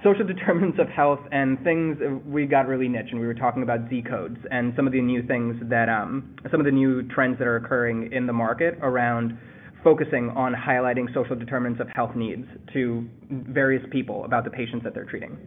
social 0.02 0.26
determinants 0.26 0.78
of 0.80 0.88
health 0.88 1.20
and 1.32 1.62
things 1.62 1.98
we 2.26 2.46
got 2.46 2.66
really 2.66 2.88
niche 2.88 3.08
and 3.10 3.20
we 3.20 3.26
were 3.26 3.34
talking 3.34 3.62
about 3.62 3.80
Z 3.88 4.04
codes 4.08 4.38
and 4.50 4.72
some 4.76 4.86
of 4.86 4.92
the 4.92 5.00
new 5.00 5.22
things 5.26 5.56
that 5.68 5.88
um, 5.88 6.34
some 6.50 6.60
of 6.60 6.66
the 6.66 6.72
new 6.72 7.02
trends 7.08 7.38
that 7.38 7.46
are 7.46 7.56
occurring 7.56 8.10
in 8.12 8.26
the 8.26 8.32
market 8.32 8.78
around 8.82 9.38
focusing 9.84 10.30
on 10.30 10.54
highlighting 10.54 11.12
social 11.14 11.36
determinants 11.36 11.80
of 11.80 11.88
health 11.94 12.14
needs 12.14 12.46
to 12.72 13.06
various 13.30 13.84
people 13.90 14.24
about 14.24 14.44
the 14.44 14.50
patients 14.50 14.84
that 14.84 14.94
they're 14.94 15.04
treating. 15.04 15.38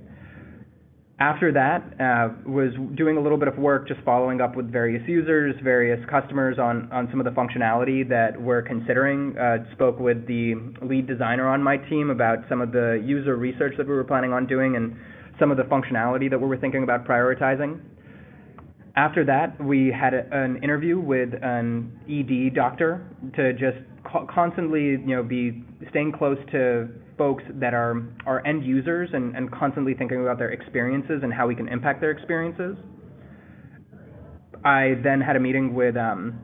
After 1.19 1.51
that, 1.51 2.01
uh, 2.01 2.29
was 2.49 2.73
doing 2.95 3.17
a 3.17 3.21
little 3.21 3.37
bit 3.37 3.47
of 3.47 3.57
work 3.57 3.87
just 3.87 4.01
following 4.01 4.41
up 4.41 4.55
with 4.55 4.71
various 4.71 5.07
users, 5.07 5.55
various 5.63 6.03
customers 6.09 6.57
on, 6.57 6.91
on 6.91 7.07
some 7.11 7.19
of 7.19 7.25
the 7.25 7.31
functionality 7.31 8.07
that 8.09 8.41
we're 8.41 8.63
considering. 8.63 9.37
Uh, 9.37 9.57
spoke 9.73 9.99
with 9.99 10.25
the 10.25 10.55
lead 10.81 11.05
designer 11.05 11.47
on 11.47 11.61
my 11.61 11.77
team 11.77 12.09
about 12.09 12.39
some 12.49 12.61
of 12.61 12.71
the 12.71 13.01
user 13.05 13.35
research 13.35 13.75
that 13.77 13.87
we 13.87 13.93
were 13.93 14.03
planning 14.03 14.33
on 14.33 14.47
doing 14.47 14.75
and 14.75 14.95
some 15.39 15.51
of 15.51 15.57
the 15.57 15.63
functionality 15.63 16.29
that 16.29 16.39
we 16.39 16.47
were 16.47 16.57
thinking 16.57 16.81
about 16.81 17.05
prioritizing. 17.05 17.79
After 18.95 19.23
that, 19.25 19.63
we 19.63 19.91
had 19.91 20.15
a, 20.15 20.27
an 20.31 20.63
interview 20.63 20.99
with 20.99 21.29
an 21.43 21.91
ED 22.09 22.55
doctor 22.55 23.05
to 23.35 23.53
just 23.53 23.77
co- 24.03 24.27
constantly, 24.33 24.81
you 24.81 25.15
know, 25.15 25.23
be 25.23 25.63
staying 25.91 26.11
close 26.11 26.37
to 26.51 26.89
folks 27.17 27.43
that 27.55 27.73
are, 27.73 28.03
are 28.25 28.45
end 28.45 28.65
users 28.65 29.09
and, 29.13 29.35
and 29.35 29.51
constantly 29.51 29.93
thinking 29.93 30.21
about 30.21 30.37
their 30.37 30.51
experiences 30.51 31.21
and 31.23 31.33
how 31.33 31.47
we 31.47 31.55
can 31.55 31.67
impact 31.67 32.01
their 32.01 32.11
experiences. 32.11 32.75
I 34.65 34.95
then 35.03 35.19
had 35.19 35.35
a 35.35 35.39
meeting 35.39 35.73
with 35.73 35.97
um, 35.97 36.39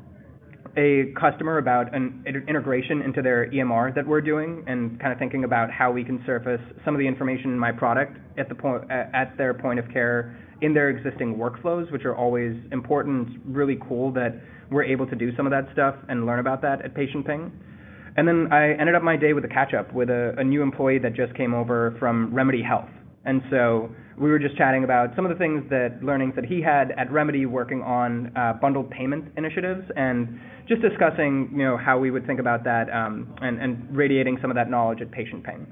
a 0.78 1.14
customer 1.20 1.58
about 1.58 1.94
an 1.96 2.24
integration 2.48 3.02
into 3.02 3.22
their 3.22 3.50
EMR 3.50 3.96
that 3.96 4.06
we're 4.06 4.22
doing 4.22 4.64
and 4.68 5.00
kind 5.00 5.12
of 5.12 5.20
thinking 5.20 5.44
about 5.44 5.72
how 5.72 5.92
we 5.92 6.04
can 6.04 6.22
surface 6.26 6.62
some 6.86 6.94
of 6.94 7.00
the 7.00 7.08
information 7.08 7.52
in 7.52 7.60
my 7.60 7.72
product 7.72 8.18
at 8.38 8.50
the 8.50 8.56
point 8.56 8.84
at 8.92 9.38
their 9.38 9.54
point 9.54 9.80
of 9.80 9.90
care 9.92 10.38
in 10.62 10.74
their 10.74 10.90
existing 10.90 11.36
workflows, 11.36 11.92
which 11.92 12.06
are 12.06 12.16
always 12.16 12.56
important. 12.72 13.40
Really 13.46 13.80
cool 13.88 14.12
that 14.14 14.42
we're 14.70 14.84
able 14.84 15.08
to 15.08 15.16
do 15.16 15.36
some 15.36 15.48
of 15.48 15.52
that 15.52 15.72
stuff 15.74 15.96
and 16.10 16.26
learn 16.26 16.40
about 16.40 16.62
that 16.62 16.84
at 16.84 16.94
Patient 16.94 17.26
Ping. 17.26 17.52
And 18.20 18.28
then 18.28 18.52
I 18.52 18.74
ended 18.74 18.96
up 18.96 19.02
my 19.02 19.16
day 19.16 19.32
with 19.32 19.46
a 19.46 19.48
catch 19.48 19.74
up 19.74 19.94
with 19.94 20.10
a, 20.10 20.36
a 20.38 20.44
new 20.44 20.62
employee 20.62 21.00
that 21.00 21.14
just 21.14 21.34
came 21.36 21.54
over 21.54 21.96
from 22.00 22.34
Remedy 22.34 22.62
Health. 22.62 22.90
And 23.24 23.42
so 23.50 23.96
we 24.20 24.30
were 24.30 24.40
just 24.40 24.58
chatting 24.58 24.84
about 24.84 25.16
some 25.16 25.26
of 25.26 25.32
the 25.32 25.38
things 25.38 25.64
that 25.70 26.04
learnings 26.04 26.34
that 26.36 26.44
he 26.44 26.62
had 26.62 26.92
at 26.98 27.10
Remedy 27.14 27.46
working 27.46 27.82
on 27.82 28.34
uh, 28.36 28.60
bundled 28.62 28.92
payment 28.92 29.32
initiatives 29.38 29.84
and 29.96 30.38
just 30.68 30.82
discussing 30.82 31.48
you 31.54 31.64
know 31.64 31.78
how 31.78 31.98
we 31.98 32.12
would 32.12 32.28
think 32.28 32.42
about 32.42 32.66
that 32.66 32.90
um, 32.90 33.34
and, 33.42 33.58
and 33.62 33.96
radiating 33.96 34.38
some 34.42 34.52
of 34.52 34.56
that 34.56 34.70
knowledge 34.70 35.00
at 35.00 35.10
Patient 35.12 35.46
Ping. 35.46 35.66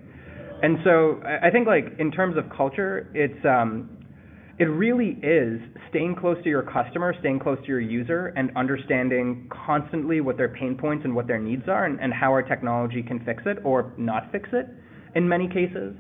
And 0.64 0.78
so 0.86 1.20
I 1.44 1.50
think 1.52 1.68
like 1.68 2.00
in 2.00 2.12
terms 2.12 2.38
of 2.38 2.46
culture, 2.56 3.12
it's 3.14 3.46
um, 3.46 3.90
it 4.60 4.66
really 4.66 5.20
is 5.22 5.62
staying 5.90 6.16
close 6.16 6.38
to 6.44 6.50
your 6.50 6.64
customer, 6.64 7.14
staying 7.20 7.40
close 7.40 7.60
to 7.62 7.68
your 7.68 7.80
user, 7.80 8.34
and 8.36 8.50
understanding 8.56 9.48
constantly 9.50 10.20
what 10.20 10.36
their 10.36 10.50
pain 10.50 10.76
points 10.76 11.06
and 11.06 11.16
what 11.16 11.28
their 11.28 11.38
needs 11.38 11.64
are, 11.68 11.86
and, 11.86 12.00
and 12.00 12.12
how 12.12 12.32
our 12.32 12.42
technology 12.42 13.04
can 13.04 13.24
fix 13.24 13.44
it 13.46 13.60
or 13.64 13.94
not 13.98 14.32
fix 14.32 14.50
it 14.54 14.68
in 15.16 15.28
many 15.28 15.48
cases. 15.48 15.96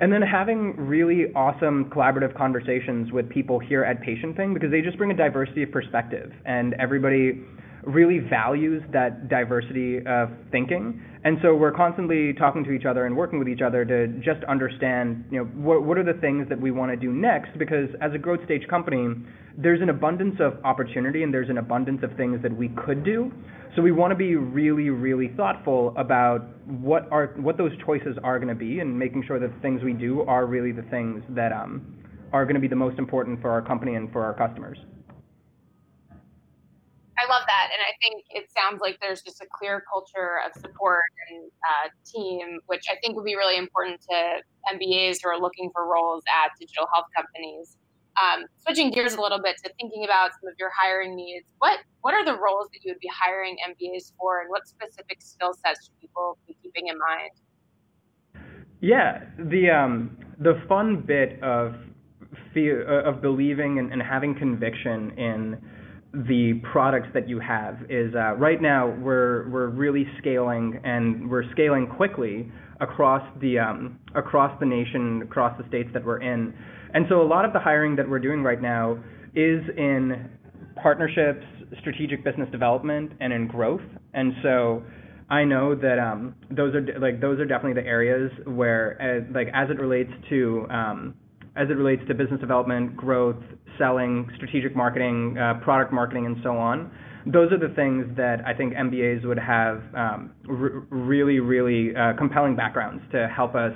And 0.00 0.12
then 0.12 0.20
having 0.20 0.74
really 0.76 1.32
awesome 1.36 1.90
collaborative 1.90 2.36
conversations 2.36 3.12
with 3.12 3.28
people 3.28 3.60
here 3.60 3.84
at 3.84 4.02
Patient 4.02 4.36
Ping 4.36 4.52
because 4.52 4.72
they 4.72 4.80
just 4.80 4.98
bring 4.98 5.12
a 5.12 5.16
diversity 5.16 5.62
of 5.62 5.70
perspective, 5.70 6.32
and 6.44 6.74
everybody 6.80 7.40
really 7.84 8.18
values 8.18 8.82
that 8.92 9.28
diversity 9.28 9.98
of 10.06 10.30
thinking. 10.50 11.00
And 11.24 11.38
so 11.40 11.54
we're 11.54 11.72
constantly 11.72 12.32
talking 12.32 12.64
to 12.64 12.72
each 12.72 12.84
other 12.84 13.06
and 13.06 13.16
working 13.16 13.38
with 13.38 13.46
each 13.46 13.62
other 13.62 13.84
to 13.84 14.08
just 14.24 14.42
understand, 14.48 15.24
you 15.30 15.38
know, 15.38 15.44
what, 15.44 15.84
what 15.84 15.96
are 15.96 16.02
the 16.02 16.20
things 16.20 16.48
that 16.48 16.60
we 16.60 16.72
want 16.72 16.90
to 16.90 16.96
do 16.96 17.12
next? 17.12 17.56
Because 17.58 17.88
as 18.00 18.12
a 18.12 18.18
growth 18.18 18.40
stage 18.44 18.66
company, 18.68 19.14
there's 19.56 19.80
an 19.80 19.90
abundance 19.90 20.34
of 20.40 20.54
opportunity 20.64 21.22
and 21.22 21.32
there's 21.32 21.48
an 21.48 21.58
abundance 21.58 22.02
of 22.02 22.16
things 22.16 22.42
that 22.42 22.56
we 22.56 22.70
could 22.70 23.04
do. 23.04 23.30
So 23.76 23.82
we 23.82 23.92
want 23.92 24.10
to 24.10 24.16
be 24.16 24.34
really, 24.34 24.90
really 24.90 25.28
thoughtful 25.36 25.94
about 25.96 26.40
what 26.66 27.10
are 27.10 27.28
what 27.36 27.56
those 27.56 27.72
choices 27.86 28.18
are 28.22 28.38
going 28.38 28.48
to 28.48 28.54
be, 28.54 28.80
and 28.80 28.98
making 28.98 29.24
sure 29.26 29.38
that 29.38 29.54
the 29.54 29.60
things 29.60 29.82
we 29.82 29.94
do 29.94 30.22
are 30.22 30.44
really 30.44 30.72
the 30.72 30.82
things 30.90 31.22
that 31.30 31.52
um, 31.52 31.96
are 32.32 32.44
going 32.44 32.54
to 32.54 32.60
be 32.60 32.68
the 32.68 32.76
most 32.76 32.98
important 32.98 33.40
for 33.40 33.50
our 33.50 33.62
company 33.62 33.94
and 33.94 34.12
for 34.12 34.24
our 34.24 34.34
customers. 34.34 34.76
I 37.22 37.28
love 37.30 37.42
that, 37.46 37.68
and 37.70 37.78
I 37.78 37.94
think 38.02 38.24
it 38.30 38.50
sounds 38.50 38.80
like 38.80 38.98
there's 39.00 39.22
just 39.22 39.40
a 39.40 39.46
clear 39.46 39.84
culture 39.88 40.40
of 40.44 40.52
support 40.60 41.04
and 41.30 41.50
uh, 41.62 41.88
team, 42.04 42.58
which 42.66 42.84
I 42.90 42.96
think 42.98 43.14
would 43.14 43.24
be 43.24 43.36
really 43.36 43.56
important 43.56 44.00
to 44.10 44.42
MBAs 44.74 45.18
who 45.22 45.30
are 45.30 45.38
looking 45.38 45.70
for 45.72 45.86
roles 45.86 46.24
at 46.26 46.50
digital 46.58 46.86
health 46.92 47.06
companies. 47.14 47.76
Um, 48.20 48.44
switching 48.58 48.90
gears 48.90 49.14
a 49.14 49.20
little 49.20 49.40
bit 49.40 49.56
to 49.64 49.72
thinking 49.80 50.04
about 50.04 50.32
some 50.32 50.50
of 50.50 50.54
your 50.58 50.70
hiring 50.76 51.14
needs, 51.14 51.46
what 51.58 51.78
what 52.00 52.12
are 52.12 52.24
the 52.24 52.34
roles 52.34 52.68
that 52.72 52.80
you 52.82 52.92
would 52.92 53.00
be 53.00 53.10
hiring 53.12 53.56
MBAs 53.70 54.12
for, 54.18 54.40
and 54.40 54.50
what 54.50 54.66
specific 54.66 55.22
skill 55.22 55.54
sets 55.54 55.86
should 55.86 56.00
people 56.00 56.38
be 56.46 56.56
keeping 56.62 56.88
in 56.88 56.98
mind? 56.98 57.30
Yeah, 58.80 59.22
the 59.38 59.70
um, 59.70 60.16
the 60.40 60.60
fun 60.68 61.04
bit 61.06 61.40
of 61.42 61.76
fear, 62.52 62.82
of 62.82 63.22
believing 63.22 63.78
and, 63.78 63.92
and 63.92 64.02
having 64.02 64.34
conviction 64.34 65.16
in 65.16 65.58
the 66.12 66.60
products 66.72 67.08
that 67.14 67.28
you 67.28 67.40
have 67.40 67.78
is 67.88 68.14
uh, 68.14 68.34
right 68.34 68.60
now 68.60 68.88
we're 68.88 69.48
we're 69.48 69.68
really 69.68 70.06
scaling 70.18 70.78
and 70.84 71.28
we're 71.30 71.50
scaling 71.52 71.86
quickly 71.86 72.50
across 72.80 73.22
the 73.40 73.58
um, 73.58 73.98
across 74.14 74.58
the 74.60 74.66
nation, 74.66 75.22
across 75.22 75.56
the 75.56 75.66
states 75.68 75.88
that 75.94 76.04
we're 76.04 76.20
in. 76.20 76.52
And 76.94 77.06
so 77.08 77.22
a 77.22 77.26
lot 77.26 77.44
of 77.46 77.54
the 77.54 77.60
hiring 77.60 77.96
that 77.96 78.08
we're 78.08 78.18
doing 78.18 78.42
right 78.42 78.60
now 78.60 78.98
is 79.34 79.62
in 79.78 80.28
partnerships, 80.82 81.44
strategic 81.80 82.22
business 82.24 82.48
development, 82.50 83.12
and 83.20 83.32
in 83.32 83.46
growth. 83.46 83.80
And 84.12 84.34
so 84.42 84.82
I 85.30 85.44
know 85.44 85.74
that 85.74 85.98
um, 85.98 86.34
those 86.50 86.74
are 86.74 86.86
like 87.00 87.20
those 87.22 87.40
are 87.40 87.46
definitely 87.46 87.80
the 87.80 87.88
areas 87.88 88.30
where, 88.44 88.98
uh, 89.00 89.32
like 89.32 89.48
as 89.54 89.70
it 89.70 89.80
relates 89.80 90.10
to 90.28 90.66
um, 90.68 91.14
as 91.56 91.68
it 91.68 91.74
relates 91.74 92.02
to 92.08 92.14
business 92.14 92.40
development, 92.40 92.96
growth, 92.96 93.42
selling, 93.78 94.28
strategic 94.36 94.74
marketing, 94.74 95.36
uh, 95.38 95.54
product 95.62 95.92
marketing, 95.92 96.26
and 96.26 96.36
so 96.42 96.56
on. 96.56 96.90
Those 97.26 97.52
are 97.52 97.58
the 97.58 97.72
things 97.74 98.06
that 98.16 98.40
I 98.46 98.54
think 98.54 98.74
MBAs 98.74 99.24
would 99.26 99.38
have 99.38 99.82
um, 99.94 100.32
really, 100.46 101.40
really 101.40 101.94
uh, 101.94 102.14
compelling 102.18 102.56
backgrounds 102.56 103.02
to 103.12 103.28
help 103.28 103.54
us 103.54 103.72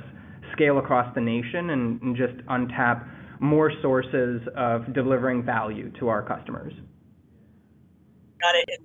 scale 0.52 0.78
across 0.78 1.14
the 1.14 1.20
nation 1.20 1.70
and, 1.70 2.16
just 2.16 2.34
untap 2.46 3.06
more 3.40 3.70
sources 3.82 4.40
of 4.56 4.92
delivering 4.94 5.44
value 5.44 5.92
to 5.98 6.08
our 6.08 6.22
customers. 6.22 6.72
Got 8.40 8.54
it. 8.54 8.80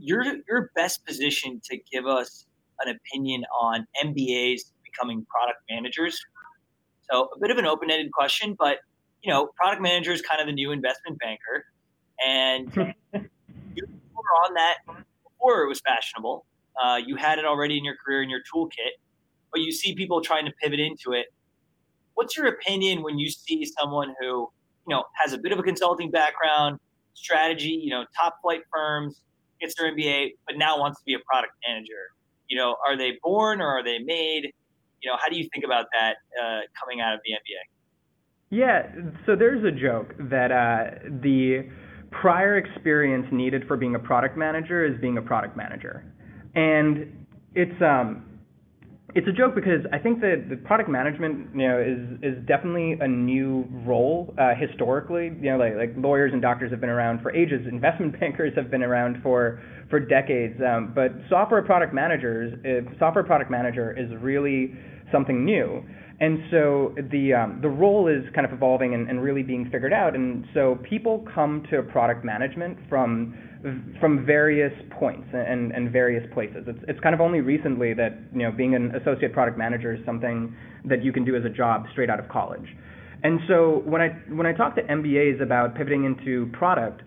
You're 0.00 0.70
best 0.74 1.06
positioned 1.06 1.62
to 1.64 1.78
give 1.92 2.06
us 2.06 2.46
an 2.84 2.94
opinion 2.94 3.44
on 3.60 3.86
MBAs 4.04 4.72
becoming 4.84 5.24
product 5.30 5.60
managers 5.70 6.18
so 7.10 7.28
a 7.34 7.38
bit 7.38 7.50
of 7.50 7.58
an 7.58 7.66
open-ended 7.66 8.12
question, 8.12 8.56
but 8.58 8.78
you 9.22 9.32
know, 9.32 9.48
product 9.56 9.82
manager 9.82 10.12
is 10.12 10.22
kind 10.22 10.40
of 10.40 10.46
the 10.46 10.52
new 10.52 10.70
investment 10.72 11.18
banker, 11.18 11.64
and 12.24 12.74
you 12.74 13.86
were 14.14 14.44
on 14.44 14.54
that 14.54 14.76
before 14.86 15.62
it 15.62 15.68
was 15.68 15.80
fashionable. 15.80 16.46
Uh, 16.82 16.98
you 17.04 17.16
had 17.16 17.38
it 17.38 17.44
already 17.44 17.78
in 17.78 17.84
your 17.84 17.96
career 18.04 18.22
in 18.22 18.30
your 18.30 18.40
toolkit, 18.52 19.00
but 19.52 19.60
you 19.60 19.72
see 19.72 19.94
people 19.94 20.20
trying 20.20 20.44
to 20.44 20.52
pivot 20.62 20.80
into 20.80 21.12
it. 21.12 21.26
What's 22.14 22.36
your 22.36 22.46
opinion 22.46 23.02
when 23.02 23.18
you 23.18 23.28
see 23.30 23.66
someone 23.78 24.14
who 24.20 24.26
you 24.26 24.94
know 24.94 25.04
has 25.14 25.32
a 25.32 25.38
bit 25.38 25.52
of 25.52 25.58
a 25.58 25.62
consulting 25.62 26.10
background, 26.10 26.78
strategy, 27.14 27.80
you 27.82 27.90
know, 27.90 28.04
top 28.16 28.36
flight 28.42 28.60
firms, 28.72 29.22
gets 29.60 29.74
their 29.78 29.92
MBA, 29.92 30.32
but 30.46 30.56
now 30.56 30.78
wants 30.78 31.00
to 31.00 31.04
be 31.04 31.14
a 31.14 31.18
product 31.28 31.52
manager? 31.66 32.12
You 32.48 32.58
know, 32.58 32.76
are 32.86 32.96
they 32.96 33.18
born 33.22 33.60
or 33.60 33.66
are 33.66 33.82
they 33.82 33.98
made? 33.98 34.52
You 35.06 35.12
know, 35.12 35.18
how 35.22 35.28
do 35.28 35.38
you 35.38 35.48
think 35.54 35.64
about 35.64 35.86
that 35.96 36.16
uh, 36.42 36.60
coming 36.82 37.00
out 37.00 37.14
of 37.14 37.20
the 37.24 37.34
MBA? 37.34 37.62
Yeah, 38.50 38.90
so 39.24 39.36
there's 39.36 39.62
a 39.62 39.70
joke 39.70 40.16
that 40.18 40.50
uh, 40.50 40.98
the 41.22 41.68
prior 42.10 42.58
experience 42.58 43.24
needed 43.30 43.68
for 43.68 43.76
being 43.76 43.94
a 43.94 44.00
product 44.00 44.36
manager 44.36 44.84
is 44.84 45.00
being 45.00 45.16
a 45.16 45.22
product 45.22 45.56
manager, 45.56 46.12
and 46.56 47.24
it's 47.54 47.80
um, 47.80 48.35
it's 49.16 49.26
a 49.26 49.32
joke 49.32 49.54
because 49.54 49.80
I 49.94 49.98
think 49.98 50.20
that 50.20 50.46
the 50.50 50.56
product 50.56 50.90
management, 50.90 51.48
you 51.54 51.66
know, 51.66 51.80
is 51.80 52.20
is 52.22 52.46
definitely 52.46 52.98
a 53.00 53.08
new 53.08 53.66
role 53.86 54.34
uh, 54.38 54.52
historically. 54.54 55.32
You 55.40 55.52
know, 55.52 55.56
like 55.56 55.74
like 55.74 55.94
lawyers 55.96 56.32
and 56.34 56.42
doctors 56.42 56.70
have 56.70 56.82
been 56.82 56.90
around 56.90 57.22
for 57.22 57.34
ages. 57.34 57.66
Investment 57.66 58.20
bankers 58.20 58.52
have 58.56 58.70
been 58.70 58.82
around 58.82 59.22
for 59.22 59.62
for 59.88 60.00
decades. 60.00 60.60
Um, 60.60 60.92
but 60.94 61.12
software 61.30 61.62
product 61.62 61.94
managers, 61.94 62.52
software 62.98 63.24
product 63.24 63.50
manager 63.50 63.96
is 63.96 64.10
really 64.20 64.74
something 65.10 65.46
new. 65.46 65.82
And 66.20 66.38
so 66.50 66.94
the 67.10 67.32
um, 67.32 67.60
the 67.62 67.68
role 67.68 68.08
is 68.08 68.22
kind 68.34 68.46
of 68.46 68.52
evolving 68.52 68.92
and, 68.92 69.08
and, 69.08 69.22
really 69.22 69.42
being 69.42 69.68
figured 69.70 69.92
out. 69.92 70.14
And 70.14 70.46
so 70.52 70.78
people 70.88 71.26
come 71.34 71.62
to 71.70 71.82
product 71.82 72.24
management 72.24 72.78
from 72.88 73.34
Mm-hmm. 73.66 73.98
from 73.98 74.24
various 74.24 74.72
points 74.96 75.26
and, 75.32 75.72
and 75.72 75.90
various 75.90 76.24
places. 76.32 76.62
It's, 76.68 76.78
it's 76.86 77.00
kind 77.00 77.16
of 77.16 77.20
only 77.20 77.40
recently 77.40 77.94
that 77.94 78.16
you 78.32 78.44
know 78.44 78.52
being 78.52 78.76
an 78.76 78.94
associate 78.94 79.32
product 79.32 79.58
manager 79.58 79.92
is 79.92 80.06
something 80.06 80.54
that 80.84 81.02
you 81.02 81.12
can 81.12 81.24
do 81.24 81.34
as 81.34 81.44
a 81.44 81.48
job 81.48 81.84
straight 81.90 82.08
out 82.08 82.20
of 82.20 82.28
college. 82.28 82.66
And 83.24 83.40
so 83.48 83.82
when 83.84 84.00
I 84.00 84.10
when 84.30 84.46
I 84.46 84.52
talk 84.52 84.76
to 84.76 84.82
MBAs 84.82 85.42
about 85.42 85.74
pivoting 85.74 86.04
into 86.04 86.46
product, 86.52 87.02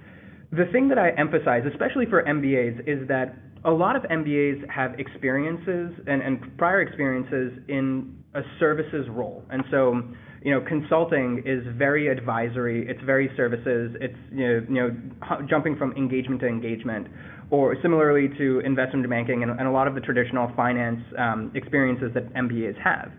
the 0.52 0.66
thing 0.74 0.90
that 0.90 0.98
I 0.98 1.12
emphasize, 1.12 1.64
especially 1.72 2.06
for 2.08 2.24
MBAs, 2.24 2.82
is 2.82 3.08
that 3.08 3.38
a 3.64 3.72
lot 3.72 3.96
of 3.96 4.04
MBAs 4.04 4.70
have 4.70 5.00
experiences 5.00 5.94
and, 6.08 6.22
and 6.22 6.58
prior 6.58 6.82
experiences 6.82 7.58
in 7.70 8.22
a 8.34 8.42
services 8.60 9.08
role. 9.10 9.46
And 9.50 9.64
so 9.72 10.02
you 10.44 10.52
know, 10.52 10.62
consulting 10.66 11.44
is 11.46 11.64
very 11.78 12.08
advisory. 12.08 12.88
It's 12.88 13.02
very 13.04 13.30
services. 13.36 13.96
It's 14.00 14.16
you 14.32 14.48
know, 14.48 14.66
you 14.70 14.76
know 14.76 15.48
jumping 15.50 15.76
from 15.76 15.92
engagement 15.94 16.42
to 16.42 16.48
engagement, 16.48 17.08
or 17.52 17.76
similarly 17.82 18.30
to 18.38 18.60
investment 18.62 19.10
banking 19.10 19.44
and, 19.44 19.52
and 19.52 19.68
a 19.68 19.72
lot 19.72 19.88
of 19.88 19.96
the 19.96 20.02
traditional 20.02 20.52
finance 20.56 21.02
um, 21.18 21.52
experiences 21.56 22.12
that 22.14 22.34
MBAs 22.34 22.82
have. 22.82 23.12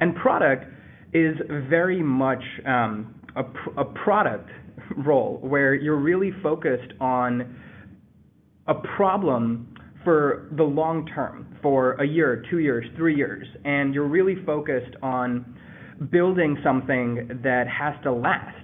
And 0.00 0.14
product 0.14 0.64
is 1.12 1.36
very 1.68 2.02
much 2.02 2.42
um, 2.66 3.14
a, 3.36 3.42
pr- 3.42 3.80
a 3.80 3.84
product 3.84 4.48
role 4.96 5.38
where 5.42 5.74
you're 5.74 5.98
really 5.98 6.30
focused 6.42 6.92
on 7.00 7.56
a 8.68 8.74
problem 8.96 9.74
for 10.04 10.48
the 10.56 10.62
long 10.62 11.06
term, 11.06 11.58
for 11.60 11.92
a 11.94 12.06
year, 12.06 12.42
two 12.50 12.58
years, 12.58 12.86
three 12.96 13.14
years, 13.14 13.46
and 13.64 13.92
you're 13.92 14.08
really 14.08 14.36
focused 14.46 14.96
on 15.02 15.56
building 16.10 16.56
something 16.64 17.40
that 17.42 17.64
has 17.68 17.94
to 18.02 18.12
last. 18.12 18.56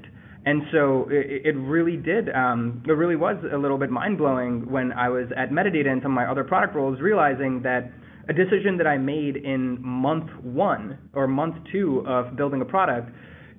And 0.46 0.62
so 0.72 1.08
it, 1.10 1.44
it 1.44 1.58
really 1.58 1.96
did, 1.96 2.28
um, 2.30 2.82
it 2.86 2.92
really 2.92 3.16
was 3.16 3.36
a 3.52 3.58
little 3.58 3.78
bit 3.78 3.90
mind 3.90 4.16
blowing 4.16 4.70
when 4.70 4.92
I 4.92 5.08
was 5.08 5.26
at 5.36 5.50
Medidata 5.50 5.88
and 5.88 6.00
some 6.02 6.12
of 6.12 6.16
my 6.16 6.30
other 6.30 6.44
product 6.44 6.74
roles, 6.74 7.00
realizing 7.00 7.62
that 7.62 7.90
a 8.28 8.32
decision 8.32 8.76
that 8.78 8.86
I 8.86 8.96
made 8.96 9.36
in 9.36 9.82
month 9.82 10.30
one 10.42 10.98
or 11.14 11.26
month 11.26 11.56
two 11.72 12.04
of 12.06 12.36
building 12.36 12.60
a 12.60 12.64
product 12.64 13.10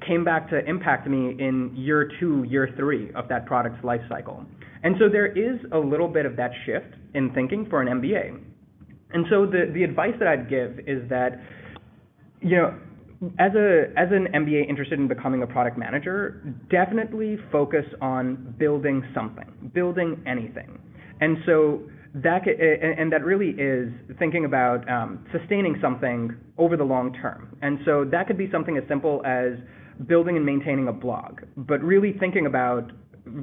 came 0.06 0.24
back 0.24 0.50
to 0.50 0.64
impact 0.66 1.08
me 1.08 1.36
in 1.40 1.74
year 1.76 2.10
two, 2.20 2.44
year 2.48 2.70
three 2.78 3.12
of 3.16 3.28
that 3.30 3.46
product's 3.46 3.84
life 3.84 4.02
cycle. 4.10 4.46
And 4.84 4.96
so 5.00 5.10
there 5.10 5.28
is 5.28 5.60
a 5.72 5.78
little 5.78 6.08
bit 6.08 6.26
of 6.26 6.36
that 6.38 6.52
shift 6.66 6.94
in 7.14 7.34
thinking 7.34 7.68
for 7.70 7.82
an 7.82 7.88
MBA. 7.88 8.40
And 9.12 9.26
so 9.30 9.46
the, 9.46 9.72
the 9.74 9.84
advice 9.84 10.14
that 10.20 10.28
I'd 10.28 10.50
give 10.50 10.80
is 10.88 11.08
that, 11.10 11.42
you 12.42 12.58
know, 12.58 12.78
as 13.40 13.52
a 13.56 13.86
as 13.98 14.10
an 14.12 14.28
MBA 14.34 14.70
interested 14.70 15.00
in 15.00 15.08
becoming 15.08 15.42
a 15.44 15.48
product 15.48 15.78
manager, 15.78 16.44
definitely 16.70 17.38
focus 17.52 17.86
on 18.02 18.56
building 18.60 19.04
something, 19.14 19.72
building 19.74 20.22
anything. 20.28 20.80
And 21.20 21.38
so 21.46 21.82
that 22.16 22.48
and 22.48 23.12
that 23.12 23.24
really 23.24 23.50
is 23.50 23.92
thinking 24.20 24.46
about 24.46 24.88
um, 24.90 25.26
sustaining 25.32 25.78
something 25.82 26.36
over 26.58 26.78
the 26.78 26.84
long 26.84 27.14
term. 27.14 27.56
And 27.62 27.80
so 27.86 28.06
that 28.12 28.28
could 28.28 28.38
be 28.38 28.50
something 28.52 28.78
as 28.78 28.84
simple 28.88 29.22
as 29.26 29.54
building 30.08 30.38
and 30.38 30.46
maintaining 30.46 30.88
a 30.88 30.94
blog, 30.94 31.42
but 31.56 31.82
really 31.82 32.14
thinking 32.20 32.46
about 32.46 32.92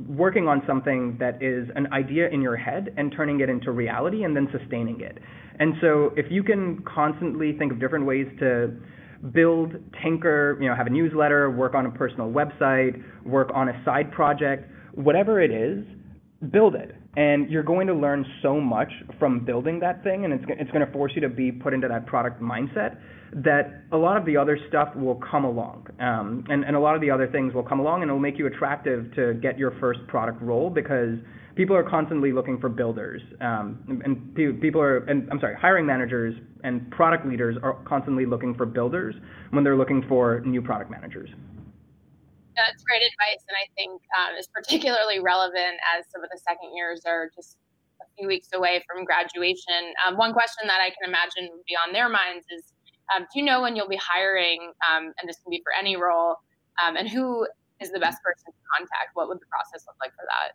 working 0.08 0.48
on 0.48 0.62
something 0.66 1.16
that 1.18 1.42
is 1.42 1.68
an 1.74 1.92
idea 1.92 2.28
in 2.30 2.40
your 2.40 2.56
head 2.56 2.94
and 2.96 3.12
turning 3.14 3.40
it 3.40 3.50
into 3.50 3.70
reality 3.70 4.22
and 4.24 4.34
then 4.34 4.48
sustaining 4.56 5.00
it. 5.00 5.18
And 5.58 5.74
so 5.80 6.12
if 6.16 6.30
you 6.30 6.42
can 6.42 6.82
constantly 6.82 7.56
think 7.58 7.72
of 7.72 7.80
different 7.80 8.06
ways 8.06 8.26
to 8.38 8.74
build, 9.32 9.74
tinker, 10.02 10.58
you 10.60 10.68
know, 10.68 10.74
have 10.74 10.86
a 10.86 10.90
newsletter, 10.90 11.50
work 11.50 11.74
on 11.74 11.86
a 11.86 11.90
personal 11.90 12.30
website, 12.30 13.02
work 13.24 13.50
on 13.54 13.68
a 13.68 13.84
side 13.84 14.12
project, 14.12 14.70
whatever 14.94 15.40
it 15.40 15.50
is, 15.50 15.84
build 16.50 16.74
it. 16.74 16.94
And 17.16 17.48
you're 17.48 17.62
going 17.62 17.86
to 17.86 17.94
learn 17.94 18.26
so 18.42 18.60
much 18.60 18.90
from 19.18 19.44
building 19.44 19.80
that 19.80 20.02
thing, 20.02 20.24
and 20.24 20.34
it's, 20.34 20.44
it's 20.48 20.70
going 20.72 20.84
to 20.84 20.92
force 20.92 21.12
you 21.14 21.20
to 21.22 21.28
be 21.28 21.52
put 21.52 21.72
into 21.72 21.88
that 21.88 22.06
product 22.06 22.42
mindset 22.42 22.98
that 23.34 23.82
a 23.90 23.96
lot 23.96 24.16
of 24.16 24.24
the 24.24 24.36
other 24.36 24.58
stuff 24.68 24.94
will 24.94 25.16
come 25.16 25.44
along. 25.44 25.86
Um, 25.98 26.44
and, 26.48 26.64
and 26.64 26.76
a 26.76 26.80
lot 26.80 26.94
of 26.94 27.00
the 27.00 27.10
other 27.10 27.26
things 27.26 27.52
will 27.52 27.64
come 27.64 27.80
along, 27.80 28.02
and 28.02 28.08
it'll 28.08 28.20
make 28.20 28.38
you 28.38 28.46
attractive 28.46 29.12
to 29.16 29.34
get 29.34 29.58
your 29.58 29.72
first 29.80 30.00
product 30.06 30.40
role 30.40 30.70
because 30.70 31.18
people 31.56 31.74
are 31.74 31.88
constantly 31.88 32.32
looking 32.32 32.60
for 32.60 32.68
builders, 32.68 33.22
um, 33.40 34.02
and 34.04 34.34
people 34.60 34.80
are, 34.80 34.98
and 35.06 35.28
I'm 35.30 35.40
sorry, 35.40 35.56
hiring 35.56 35.86
managers 35.86 36.34
and 36.62 36.90
product 36.90 37.26
leaders 37.26 37.56
are 37.62 37.74
constantly 37.84 38.26
looking 38.26 38.54
for 38.54 38.66
builders 38.66 39.14
when 39.50 39.64
they're 39.64 39.76
looking 39.76 40.04
for 40.08 40.40
new 40.40 40.62
product 40.62 40.90
managers. 40.90 41.30
That's 42.56 42.84
great 42.84 43.02
advice, 43.02 43.42
and 43.48 43.56
I 43.58 43.66
think 43.74 44.00
um, 44.14 44.38
is 44.38 44.46
particularly 44.46 45.18
relevant 45.18 45.78
as 45.96 46.04
some 46.12 46.22
of 46.22 46.30
the 46.30 46.38
second 46.38 46.74
years 46.74 47.02
are 47.04 47.30
just 47.34 47.56
a 48.00 48.04
few 48.16 48.28
weeks 48.28 48.48
away 48.54 48.82
from 48.86 49.04
graduation. 49.04 49.94
Um, 50.06 50.16
one 50.16 50.32
question 50.32 50.66
that 50.66 50.80
I 50.80 50.90
can 50.90 51.08
imagine 51.08 51.50
would 51.50 51.64
be 51.66 51.74
on 51.74 51.92
their 51.92 52.08
minds 52.08 52.46
is, 52.50 52.73
um, 53.14 53.26
do 53.32 53.40
you 53.40 53.44
know 53.44 53.60
when 53.60 53.76
you'll 53.76 53.88
be 53.88 54.00
hiring, 54.00 54.72
um, 54.88 55.12
and 55.20 55.28
this 55.28 55.36
can 55.42 55.50
be 55.50 55.60
for 55.64 55.72
any 55.78 55.96
role, 55.96 56.36
um, 56.84 56.96
and 56.96 57.08
who 57.08 57.46
is 57.80 57.90
the 57.90 58.00
best 58.00 58.22
person 58.22 58.46
to 58.46 58.62
contact? 58.78 59.10
What 59.14 59.28
would 59.28 59.40
the 59.40 59.50
process 59.50 59.84
look 59.86 59.96
like 60.00 60.12
for 60.12 60.24
that? 60.28 60.54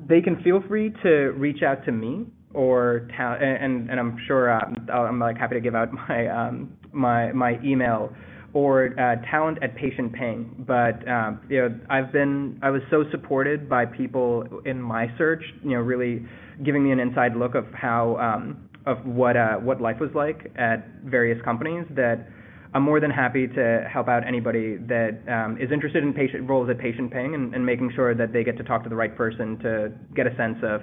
they 0.00 0.20
can 0.20 0.42
feel 0.42 0.62
free 0.68 0.92
to 1.02 1.32
reach 1.36 1.62
out 1.62 1.84
to 1.84 1.92
me 1.92 2.26
or 2.52 3.08
ta- 3.16 3.34
and 3.34 3.90
and 3.90 3.98
I'm 4.00 4.16
sure 4.26 4.50
uh, 4.50 4.92
I'm 4.92 5.18
like 5.18 5.36
happy 5.36 5.54
to 5.54 5.60
give 5.60 5.74
out 5.74 5.92
my 6.08 6.26
um, 6.28 6.76
my 6.92 7.32
my 7.32 7.58
email 7.64 8.14
or 8.52 8.94
uh, 9.00 9.16
talent 9.28 9.58
at 9.62 9.74
patient 9.74 10.12
ping. 10.12 10.64
But 10.66 11.06
um, 11.08 11.40
you 11.48 11.60
know, 11.60 11.80
I've 11.90 12.12
been 12.12 12.58
I 12.62 12.70
was 12.70 12.82
so 12.90 13.04
supported 13.10 13.68
by 13.68 13.86
people 13.86 14.44
in 14.64 14.80
my 14.80 15.06
search, 15.18 15.42
you 15.62 15.70
know, 15.70 15.80
really 15.80 16.24
giving 16.64 16.84
me 16.84 16.92
an 16.92 17.00
inside 17.00 17.34
look 17.36 17.54
of 17.54 17.66
how 17.72 18.16
um, 18.18 18.68
of 18.86 19.04
what 19.06 19.36
uh, 19.36 19.56
what 19.56 19.80
life 19.80 20.00
was 20.00 20.10
like 20.14 20.52
at 20.56 20.86
various 21.04 21.40
companies 21.42 21.86
that 21.90 22.28
I'm 22.74 22.82
more 22.82 22.98
than 22.98 23.10
happy 23.10 23.46
to 23.46 23.88
help 23.90 24.08
out 24.08 24.26
anybody 24.26 24.76
that 24.88 25.20
um, 25.28 25.56
is 25.60 25.70
interested 25.70 26.02
in 26.02 26.12
patient 26.12 26.48
roles 26.48 26.68
at 26.68 26.78
patient 26.78 27.12
ping 27.12 27.34
and, 27.34 27.54
and, 27.54 27.64
making 27.64 27.92
sure 27.94 28.16
that 28.16 28.32
they 28.32 28.42
get 28.42 28.56
to 28.56 28.64
talk 28.64 28.82
to 28.82 28.88
the 28.88 28.96
right 28.96 29.16
person 29.16 29.56
to 29.60 29.92
get 30.12 30.26
a 30.26 30.34
sense 30.34 30.58
of 30.64 30.82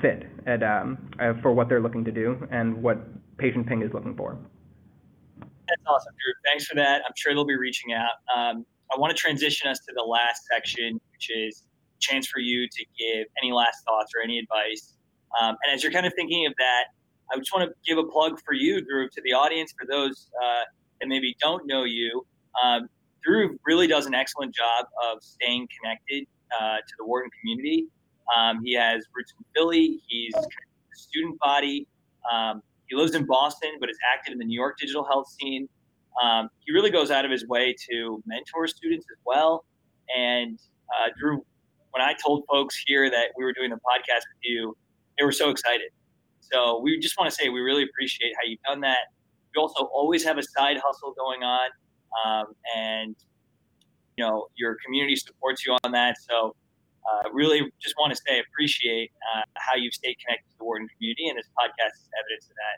fit 0.00 0.22
at, 0.46 0.62
um, 0.62 1.10
uh, 1.18 1.32
for 1.42 1.52
what 1.52 1.68
they're 1.68 1.80
looking 1.80 2.04
to 2.04 2.12
do 2.12 2.46
and 2.52 2.80
what 2.80 2.98
patient 3.38 3.66
ping 3.66 3.82
is 3.82 3.92
looking 3.92 4.16
for. 4.16 4.38
That's 5.40 5.82
awesome, 5.88 6.12
Drew. 6.12 6.32
Thanks 6.44 6.66
for 6.66 6.76
that. 6.76 7.02
I'm 7.04 7.12
sure 7.16 7.34
they'll 7.34 7.44
be 7.44 7.56
reaching 7.56 7.92
out. 7.92 8.22
Um, 8.34 8.64
I 8.94 8.98
want 8.98 9.14
to 9.14 9.20
transition 9.20 9.68
us 9.68 9.80
to 9.80 9.92
the 9.96 10.02
last 10.02 10.42
section, 10.48 11.00
which 11.10 11.28
is 11.30 11.64
a 11.96 12.00
chance 12.00 12.28
for 12.28 12.38
you 12.38 12.68
to 12.68 12.84
give 12.96 13.26
any 13.42 13.52
last 13.52 13.84
thoughts 13.84 14.12
or 14.16 14.22
any 14.22 14.38
advice. 14.38 14.94
Um, 15.40 15.56
and 15.64 15.74
as 15.74 15.82
you're 15.82 15.92
kind 15.92 16.06
of 16.06 16.12
thinking 16.14 16.46
of 16.46 16.54
that, 16.58 16.84
I 17.32 17.38
just 17.38 17.52
want 17.52 17.68
to 17.68 17.74
give 17.86 17.98
a 17.98 18.04
plug 18.04 18.40
for 18.44 18.54
you, 18.54 18.80
Drew, 18.84 19.08
to 19.08 19.20
the 19.24 19.32
audience, 19.32 19.74
for 19.78 19.86
those 19.86 20.30
uh, 20.42 20.62
that 21.00 21.08
maybe 21.08 21.36
don't 21.40 21.66
know 21.66 21.84
you, 21.84 22.24
um, 22.62 22.88
Drew 23.24 23.58
really 23.66 23.86
does 23.86 24.06
an 24.06 24.14
excellent 24.14 24.54
job 24.54 24.86
of 25.10 25.22
staying 25.22 25.68
connected 25.80 26.26
uh, 26.58 26.76
to 26.76 26.94
the 26.98 27.04
Wharton 27.04 27.30
community. 27.40 27.86
Um, 28.36 28.62
he 28.64 28.74
has 28.74 29.04
roots 29.14 29.34
in 29.38 29.44
Philly. 29.54 30.00
He's 30.06 30.32
the 30.32 30.46
student 30.92 31.38
body. 31.40 31.88
Um, 32.32 32.62
he 32.88 32.96
lives 32.96 33.14
in 33.14 33.26
Boston, 33.26 33.70
but 33.80 33.90
is 33.90 33.98
active 34.12 34.32
in 34.32 34.38
the 34.38 34.44
New 34.44 34.58
York 34.58 34.78
digital 34.78 35.04
health 35.04 35.28
scene. 35.28 35.68
Um, 36.22 36.48
he 36.60 36.72
really 36.72 36.90
goes 36.90 37.10
out 37.10 37.24
of 37.24 37.30
his 37.30 37.46
way 37.46 37.74
to 37.90 38.22
mentor 38.26 38.66
students 38.68 39.06
as 39.10 39.18
well. 39.26 39.64
And 40.16 40.58
uh, 40.88 41.10
Drew, 41.18 41.44
when 41.90 42.02
I 42.02 42.14
told 42.24 42.44
folks 42.48 42.80
here 42.86 43.10
that 43.10 43.26
we 43.36 43.44
were 43.44 43.52
doing 43.52 43.70
the 43.70 43.76
podcast 43.76 44.22
with 44.32 44.42
you, 44.42 44.76
they 45.18 45.24
were 45.24 45.32
so 45.32 45.50
excited. 45.50 45.88
So 46.52 46.80
we 46.80 46.98
just 46.98 47.16
want 47.18 47.30
to 47.30 47.34
say 47.34 47.48
we 47.48 47.60
really 47.60 47.84
appreciate 47.84 48.32
how 48.36 48.48
you've 48.48 48.62
done 48.62 48.80
that. 48.80 49.12
You 49.54 49.62
also 49.62 49.84
always 49.86 50.24
have 50.24 50.38
a 50.38 50.42
side 50.42 50.76
hustle 50.84 51.14
going 51.16 51.42
on, 51.42 51.70
um, 52.24 52.46
and 52.76 53.16
you 54.16 54.24
know 54.24 54.48
your 54.56 54.76
community 54.84 55.16
supports 55.16 55.64
you 55.66 55.76
on 55.84 55.92
that. 55.92 56.16
So 56.28 56.54
uh, 57.06 57.30
really, 57.32 57.62
just 57.80 57.94
want 57.98 58.12
to 58.14 58.20
say 58.26 58.40
appreciate 58.40 59.12
uh, 59.34 59.42
how 59.56 59.76
you've 59.76 59.94
stayed 59.94 60.16
connected 60.24 60.50
to 60.50 60.58
the 60.58 60.64
Wharton 60.64 60.88
community, 60.96 61.28
and 61.28 61.38
this 61.38 61.48
podcast 61.56 61.94
is 61.94 62.08
evidence 62.20 62.50
of 62.50 62.56
that. 62.56 62.76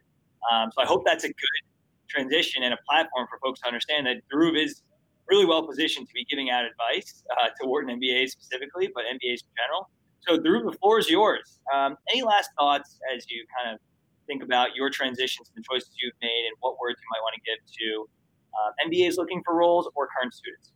Um, 0.55 0.71
so 0.75 0.83
I 0.83 0.87
hope 0.87 1.05
that's 1.05 1.25
a 1.25 1.29
good 1.29 1.63
transition 2.09 2.63
and 2.63 2.73
a 2.73 2.79
platform 2.89 3.27
for 3.29 3.39
folks 3.43 3.61
to 3.61 3.67
understand 3.67 4.07
that 4.07 4.17
Dhruv 4.33 4.57
is 4.57 4.83
really 5.29 5.45
well 5.45 5.67
positioned 5.67 6.09
to 6.09 6.15
be 6.15 6.25
giving 6.29 6.51
out 6.51 6.65
advice 6.65 7.23
uh, 7.37 7.49
to 7.61 7.69
Wharton 7.69 8.01
MBAs 8.01 8.31
specifically, 8.31 8.91
but 8.95 9.05
MBAs 9.05 9.45
in 9.45 9.53
general. 9.57 9.91
So 10.27 10.39
Dhruv, 10.39 10.71
the 10.71 10.77
floor 10.79 10.99
is 10.99 11.09
yours. 11.09 11.61
Um, 11.75 11.97
any 12.13 12.23
last 12.23 12.51
thoughts 12.59 12.99
as 13.15 13.25
you 13.31 13.45
kind 13.57 13.75
of 13.75 13.81
think 14.27 14.43
about 14.43 14.75
your 14.75 14.91
transitions 14.91 15.51
and 15.55 15.63
the 15.63 15.67
choices 15.71 15.91
you've 16.03 16.15
made 16.21 16.45
and 16.47 16.57
what 16.61 16.77
words 16.81 16.99
you 17.01 17.09
might 17.13 17.23
want 17.23 17.35
to 17.35 17.43
give 17.45 17.59
to 17.79 18.09
uh, 18.55 18.89
MBAs 18.89 19.17
looking 19.17 19.43
for 19.45 19.57
roles 19.57 19.89
or 19.95 20.09
current 20.17 20.35
students. 20.35 20.73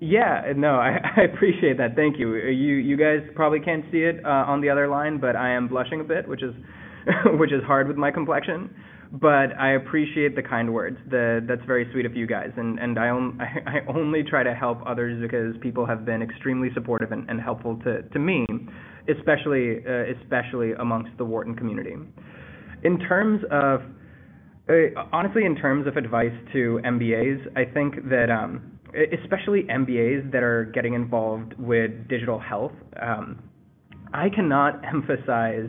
Yeah, 0.00 0.52
no, 0.56 0.76
I, 0.76 0.98
I 1.16 1.22
appreciate 1.22 1.76
that. 1.78 1.94
Thank 1.94 2.18
you. 2.18 2.36
You 2.36 2.74
you 2.76 2.96
guys 2.96 3.20
probably 3.34 3.60
can't 3.60 3.84
see 3.92 4.02
it 4.02 4.24
uh, 4.24 4.44
on 4.46 4.60
the 4.60 4.70
other 4.70 4.88
line, 4.88 5.18
but 5.18 5.36
I 5.36 5.50
am 5.50 5.68
blushing 5.68 6.00
a 6.00 6.04
bit, 6.04 6.26
which 6.26 6.42
is 6.42 6.54
which 7.38 7.52
is 7.52 7.62
hard 7.64 7.86
with 7.88 7.96
my 7.96 8.10
complexion. 8.10 8.74
But 9.12 9.58
I 9.58 9.72
appreciate 9.72 10.36
the 10.36 10.42
kind 10.42 10.72
words. 10.72 10.96
The, 11.10 11.44
that's 11.46 11.64
very 11.66 11.88
sweet 11.92 12.06
of 12.06 12.14
you 12.14 12.26
guys, 12.26 12.50
and 12.56 12.78
and 12.78 12.98
I, 12.98 13.08
on, 13.08 13.40
I, 13.40 13.58
I 13.78 13.80
only 13.88 14.22
try 14.22 14.42
to 14.42 14.54
help 14.54 14.78
others 14.86 15.20
because 15.20 15.60
people 15.60 15.86
have 15.86 16.04
been 16.04 16.22
extremely 16.22 16.68
supportive 16.74 17.12
and, 17.12 17.28
and 17.28 17.40
helpful 17.40 17.76
to 17.84 18.02
to 18.02 18.18
me, 18.18 18.46
especially 19.08 19.84
uh, 19.86 20.04
especially 20.20 20.72
amongst 20.72 21.10
the 21.18 21.24
Wharton 21.24 21.54
community. 21.54 21.94
In 22.82 22.98
terms 23.00 23.42
of 23.50 23.80
uh, 24.68 25.02
honestly, 25.12 25.44
in 25.44 25.56
terms 25.56 25.86
of 25.86 25.96
advice 25.96 26.34
to 26.52 26.80
MBAs, 26.84 27.56
I 27.56 27.64
think 27.72 28.08
that 28.08 28.30
um, 28.30 28.78
especially 29.20 29.64
MBAs 29.64 30.30
that 30.32 30.42
are 30.42 30.66
getting 30.66 30.94
involved 30.94 31.54
with 31.58 31.90
digital 32.08 32.38
health, 32.38 32.72
um, 33.02 33.42
I 34.12 34.28
cannot 34.28 34.84
emphasize 34.94 35.68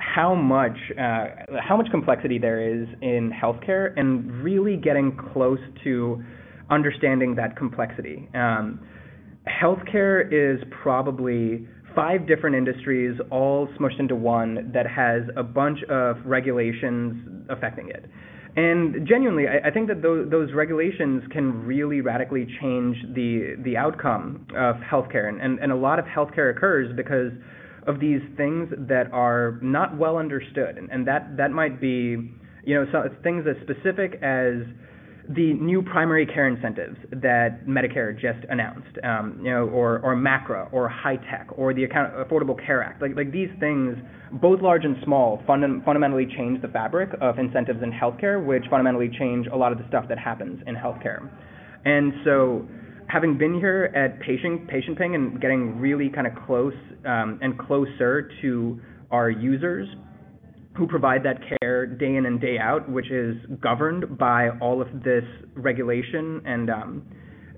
how 0.00 0.34
much 0.34 0.76
uh, 0.98 1.26
how 1.60 1.76
much 1.76 1.90
complexity 1.90 2.38
there 2.38 2.60
is 2.60 2.88
in 3.02 3.30
healthcare 3.30 3.92
and 3.98 4.42
really 4.42 4.76
getting 4.76 5.16
close 5.32 5.60
to 5.84 6.22
understanding 6.70 7.34
that 7.36 7.56
complexity. 7.56 8.28
Um, 8.34 8.80
healthcare 9.46 10.26
is 10.32 10.62
probably 10.82 11.66
five 11.94 12.26
different 12.26 12.56
industries 12.56 13.18
all 13.30 13.68
smushed 13.78 13.98
into 13.98 14.14
one 14.14 14.70
that 14.72 14.86
has 14.86 15.22
a 15.36 15.42
bunch 15.42 15.78
of 15.88 16.16
regulations 16.24 17.46
affecting 17.48 17.88
it. 17.90 18.04
And 18.56 19.06
genuinely, 19.06 19.44
I, 19.46 19.68
I 19.68 19.70
think 19.70 19.88
that 19.88 20.02
those, 20.02 20.30
those, 20.30 20.52
regulations 20.52 21.22
can 21.30 21.64
really 21.64 22.00
radically 22.00 22.46
change 22.60 22.96
the 23.14 23.56
the 23.64 23.76
outcome 23.76 24.46
of 24.56 24.76
healthcare, 24.76 25.28
and, 25.28 25.40
and, 25.40 25.60
and 25.60 25.70
a 25.70 25.76
lot 25.76 25.98
of 26.00 26.04
healthcare 26.04 26.50
occurs 26.50 26.92
because 26.96 27.30
of 27.90 28.00
these 28.00 28.22
things 28.36 28.72
that 28.92 29.06
are 29.12 29.58
not 29.60 29.98
well 29.98 30.16
understood, 30.16 30.78
and, 30.78 30.86
and 30.90 31.06
that 31.06 31.36
that 31.36 31.50
might 31.50 31.80
be, 31.80 32.32
you 32.64 32.74
know, 32.74 32.84
so 32.92 32.98
things 33.22 33.44
as 33.52 33.56
specific 33.66 34.10
as 34.22 34.54
the 35.28 35.52
new 35.54 35.80
primary 35.82 36.26
care 36.26 36.48
incentives 36.48 36.96
that 37.12 37.64
Medicare 37.66 38.12
just 38.14 38.44
announced, 38.48 38.98
um, 39.04 39.38
you 39.44 39.50
know, 39.50 39.68
or, 39.68 40.00
or 40.00 40.16
MACRA 40.16 40.72
or 40.72 40.88
high 40.88 41.18
tech 41.30 41.46
or 41.56 41.72
the 41.72 41.84
Account- 41.84 42.12
Affordable 42.14 42.56
Care 42.66 42.82
Act, 42.82 43.00
like, 43.00 43.14
like 43.14 43.30
these 43.30 43.50
things, 43.60 43.96
both 44.32 44.60
large 44.60 44.84
and 44.84 44.96
small, 45.04 45.40
fund- 45.46 45.84
fundamentally 45.84 46.26
change 46.36 46.60
the 46.62 46.68
fabric 46.68 47.10
of 47.20 47.38
incentives 47.38 47.80
in 47.82 47.92
healthcare, 47.92 48.44
which 48.44 48.64
fundamentally 48.70 49.08
change 49.18 49.46
a 49.52 49.56
lot 49.56 49.70
of 49.70 49.78
the 49.78 49.84
stuff 49.88 50.06
that 50.08 50.18
happens 50.18 50.60
in 50.66 50.74
healthcare. 50.74 51.28
And 51.84 52.12
so, 52.24 52.66
having 53.10 53.36
been 53.36 53.54
here 53.54 53.92
at 53.94 54.20
Patient, 54.20 54.68
Patient 54.68 54.96
Ping 54.96 55.14
and 55.14 55.40
getting 55.40 55.78
really 55.80 56.08
kind 56.08 56.26
of 56.26 56.32
close 56.46 56.74
um, 57.04 57.38
and 57.42 57.58
closer 57.58 58.30
to 58.42 58.80
our 59.10 59.30
users, 59.30 59.88
who 60.76 60.86
provide 60.86 61.22
that 61.24 61.40
care 61.60 61.84
day 61.86 62.14
in 62.14 62.26
and 62.26 62.40
day 62.40 62.56
out, 62.58 62.88
which 62.88 63.10
is 63.10 63.36
governed 63.60 64.16
by 64.16 64.50
all 64.60 64.80
of 64.80 64.88
this 65.02 65.24
regulation 65.54 66.40
and 66.46 66.70
um, 66.70 67.02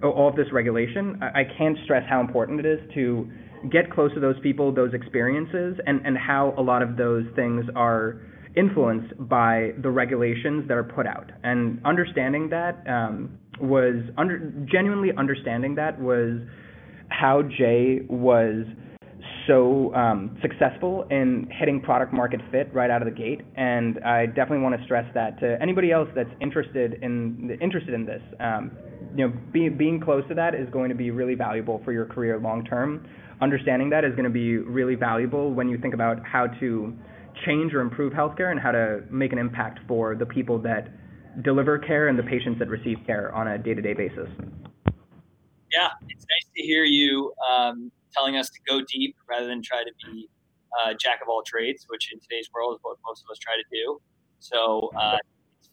all 0.03 0.29
of 0.29 0.35
this 0.35 0.47
regulation. 0.53 1.21
I 1.23 1.43
can't 1.59 1.77
stress 1.85 2.05
how 2.09 2.21
important 2.21 2.61
it 2.61 2.67
is 2.67 2.81
to 2.95 3.31
get 3.71 3.93
close 3.93 4.13
to 4.15 4.21
those 4.21 4.41
people, 4.43 4.75
those 4.75 4.95
experiences, 4.95 5.79
and, 5.87 6.05
and 6.07 6.17
how 6.17 6.55
a 6.57 6.63
lot 6.63 6.83
of 6.83 6.97
those 6.97 7.25
things 7.37 7.65
are 7.77 8.23
influenced 8.57 9.13
by 9.29 9.73
the 9.83 9.91
regulations 9.91 10.67
that 10.69 10.77
are 10.77 10.85
put 10.85 11.07
out. 11.07 11.31
And 11.45 11.81
understanding 11.85 12.49
that 12.49 12.83
um, 12.89 13.39
was 13.61 14.03
under, 14.17 14.39
genuinely 14.71 15.11
understanding 15.17 15.75
that 15.77 16.01
was 16.01 16.41
how 17.09 17.43
Jay 17.43 18.01
was 18.09 18.65
so 19.47 19.95
um, 19.95 20.39
successful 20.41 21.07
in 21.11 21.49
hitting 21.59 21.81
product 21.81 22.13
market 22.13 22.41
fit 22.51 22.73
right 22.73 22.91
out 22.91 23.03
of 23.03 23.07
the 23.07 23.15
gate, 23.15 23.41
and 23.57 23.99
I 24.05 24.27
definitely 24.27 24.61
want 24.61 24.79
to 24.79 24.85
stress 24.85 25.05
that 25.15 25.39
to 25.41 25.59
anybody 25.61 25.91
else 25.91 26.09
that's 26.15 26.31
interested 26.41 27.03
in 27.03 27.57
interested 27.61 27.95
in 27.95 28.07
this. 28.07 28.23
Um, 28.41 28.71
you 29.17 29.29
know, 29.29 29.35
be, 29.53 29.69
being 29.69 30.01
close 30.01 30.27
to 30.29 30.35
that 30.35 30.55
is 30.55 30.69
going 30.71 30.89
to 30.89 30.95
be 30.95 31.11
really 31.11 31.35
valuable 31.35 31.81
for 31.85 31.93
your 31.93 32.07
career 32.07 32.39
long 32.39 32.65
term. 32.65 33.07
Understanding 33.41 33.91
that 33.91 34.05
is 34.05 34.13
going 34.13 34.25
to 34.25 34.31
be 34.31 34.57
really 34.59 34.95
valuable 34.95 35.53
when 35.53 35.69
you 35.69 35.77
think 35.79 35.95
about 35.95 36.25
how 36.25 36.47
to 36.61 36.95
change 37.47 37.75
or 37.75 37.81
improve 37.81 38.13
healthcare 38.13 38.51
and 38.51 38.61
how 38.61 38.71
to 38.71 39.03
make 39.11 39.33
an 39.33 39.39
impact 39.39 39.81
for 39.89 40.15
the 40.15 40.27
people 40.27 40.59
that 40.61 40.89
deliver 41.41 41.79
care 41.79 42.09
and 42.09 42.19
the 42.19 42.23
patients 42.23 42.59
that 42.59 42.69
receive 42.69 42.99
care 43.07 43.35
on 43.35 43.49
a 43.49 43.59
day-to-day 43.59 43.95
basis. 43.95 44.29
Yeah, 45.73 45.89
it's 46.09 46.27
nice 46.29 46.51
to 46.55 46.63
hear 46.63 46.85
you 46.85 47.33
um, 47.51 47.91
telling 48.13 48.37
us 48.37 48.51
to 48.51 48.61
go 48.69 48.83
deep 48.93 49.17
rather 49.29 49.47
than 49.47 49.63
try 49.63 49.83
to 49.83 49.91
be 50.07 50.29
uh, 50.81 50.95
jack 51.01 51.21
of 51.23 51.29
all 51.29 51.43
trades, 51.47 51.87
which 51.89 52.13
in 52.13 52.21
today's 52.21 52.49
world 52.55 52.75
is 52.75 52.79
what 52.83 52.99
most 53.07 53.25
of 53.27 53.31
us 53.31 53.39
try 53.39 53.55
to 53.55 53.65
do. 53.73 54.01
So, 54.41 54.91
uh, 55.01 55.19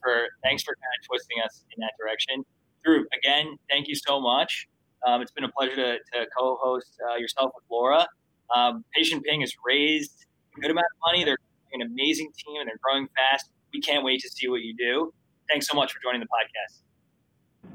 for 0.02 0.28
thanks 0.44 0.64
for 0.64 0.76
kind 0.76 0.94
of 1.02 1.08
twisting 1.08 1.38
us 1.44 1.66
in 1.76 1.82
that 1.82 1.94
direction. 2.00 2.46
Dhruv, 2.86 3.04
again, 3.18 3.58
thank 3.70 3.88
you 3.88 3.96
so 3.96 4.22
much. 4.22 4.68
Um, 5.06 5.22
it's 5.22 5.32
been 5.32 5.44
a 5.44 5.52
pleasure 5.52 5.76
to, 5.76 5.98
to 5.98 6.28
co-host 6.38 6.98
uh, 7.10 7.16
yourself 7.16 7.52
with 7.56 7.64
Laura. 7.70 8.08
Um, 8.56 8.84
Patient 8.94 9.24
Ping 9.24 9.42
has 9.42 9.54
raised 9.66 10.26
a 10.58 10.62
good 10.62 10.72
amount 10.72 10.86
of 10.96 11.00
money. 11.06 11.24
They're 11.24 11.38
an 11.74 11.82
amazing 11.82 12.32
team 12.38 12.60
and 12.60 12.68
they're 12.68 12.80
growing 12.82 13.08
fast. 13.16 13.50
We 13.74 13.82
can't 13.82 14.04
wait 14.04 14.22
to 14.22 14.30
see 14.30 14.48
what 14.48 14.62
you 14.62 14.76
do. 14.76 15.14
Thanks 15.50 15.68
so 15.68 15.76
much 15.76 15.94
for 15.94 16.00
joining 16.02 16.22
the 16.22 16.28
podcast. 16.28 16.82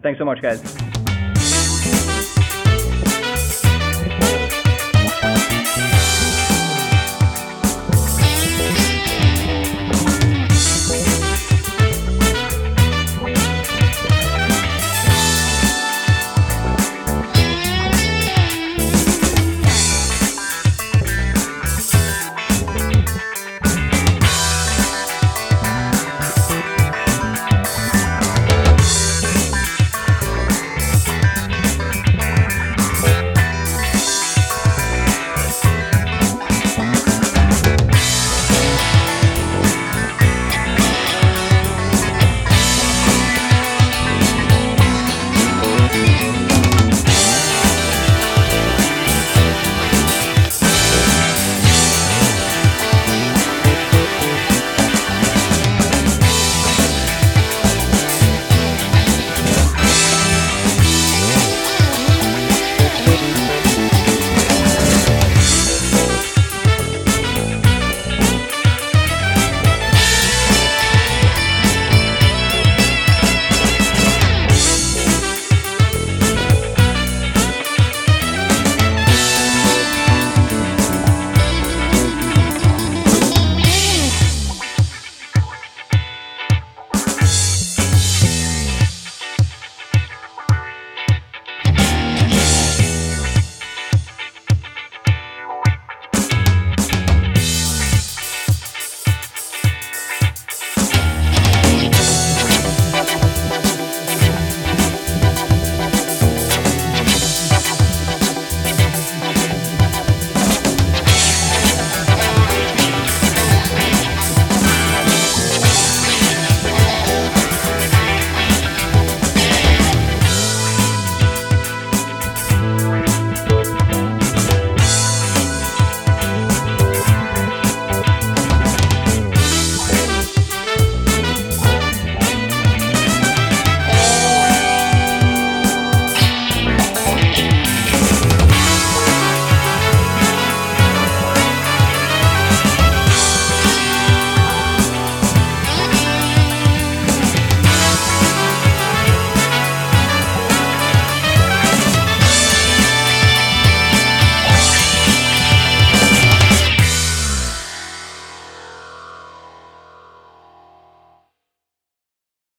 Thanks 0.03 0.19
so 0.19 0.25
much, 0.25 0.41
guys. 0.41 0.94